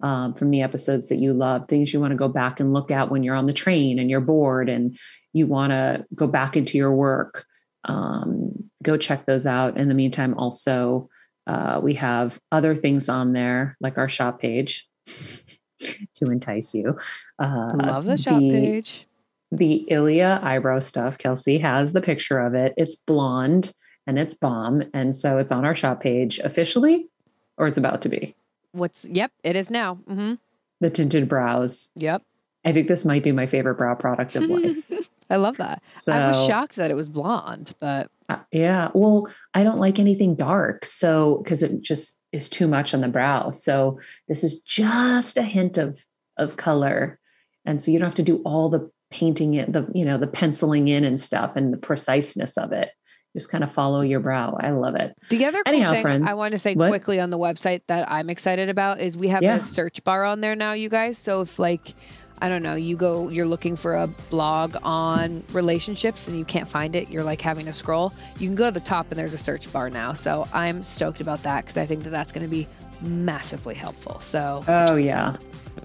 [0.02, 2.90] um, from the episodes that you love, things you want to go back and look
[2.90, 4.98] at when you're on the train and you're bored and
[5.32, 7.44] you want to go back into your work.
[7.84, 9.76] Um, go check those out.
[9.76, 11.08] In the meantime, also
[11.48, 14.86] uh, we have other things on there, like our shop page,
[15.78, 16.98] to entice you.
[17.38, 19.06] Uh, Love the shop the, page.
[19.50, 21.16] The Ilia eyebrow stuff.
[21.16, 22.74] Kelsey has the picture of it.
[22.76, 23.72] It's blonde
[24.06, 27.08] and it's bomb, and so it's on our shop page officially,
[27.56, 28.34] or it's about to be.
[28.72, 29.04] What's?
[29.04, 29.98] Yep, it is now.
[30.08, 30.34] Mm-hmm.
[30.80, 31.90] The tinted brows.
[31.96, 32.22] Yep.
[32.64, 34.90] I think this might be my favorite brow product of life.
[35.30, 35.84] I love that.
[35.84, 38.90] So, I was shocked that it was blonde, but uh, yeah.
[38.94, 43.08] Well, I don't like anything dark, so because it just is too much on the
[43.08, 43.50] brow.
[43.50, 45.98] So this is just a hint of
[46.36, 47.18] of color,
[47.64, 50.26] and so you don't have to do all the painting it, the you know the
[50.26, 52.90] penciling in and stuff, and the preciseness of it.
[53.36, 54.56] Just kind of follow your brow.
[54.58, 55.14] I love it.
[55.28, 56.88] The other cool Anyhow, thing friends, I want to say what?
[56.88, 59.56] quickly on the website that I'm excited about is we have yeah.
[59.56, 61.18] a search bar on there now, you guys.
[61.18, 61.94] So if like
[62.40, 66.68] I don't know, you go, you're looking for a blog on relationships and you can't
[66.68, 68.12] find it, you're like having to scroll.
[68.38, 70.12] You can go to the top and there's a search bar now.
[70.12, 72.68] So I'm stoked about that because I think that that's going to be
[73.00, 74.20] massively helpful.
[74.20, 75.36] So, oh, yeah.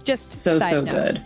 [0.03, 0.93] Just so, so note.
[0.93, 1.23] good.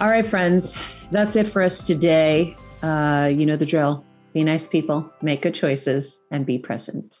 [0.00, 0.76] All right, friends,
[1.10, 2.56] that's it for us today.
[2.82, 4.04] Uh, you know the drill.
[4.32, 7.20] Be nice people, make good choices, and be present.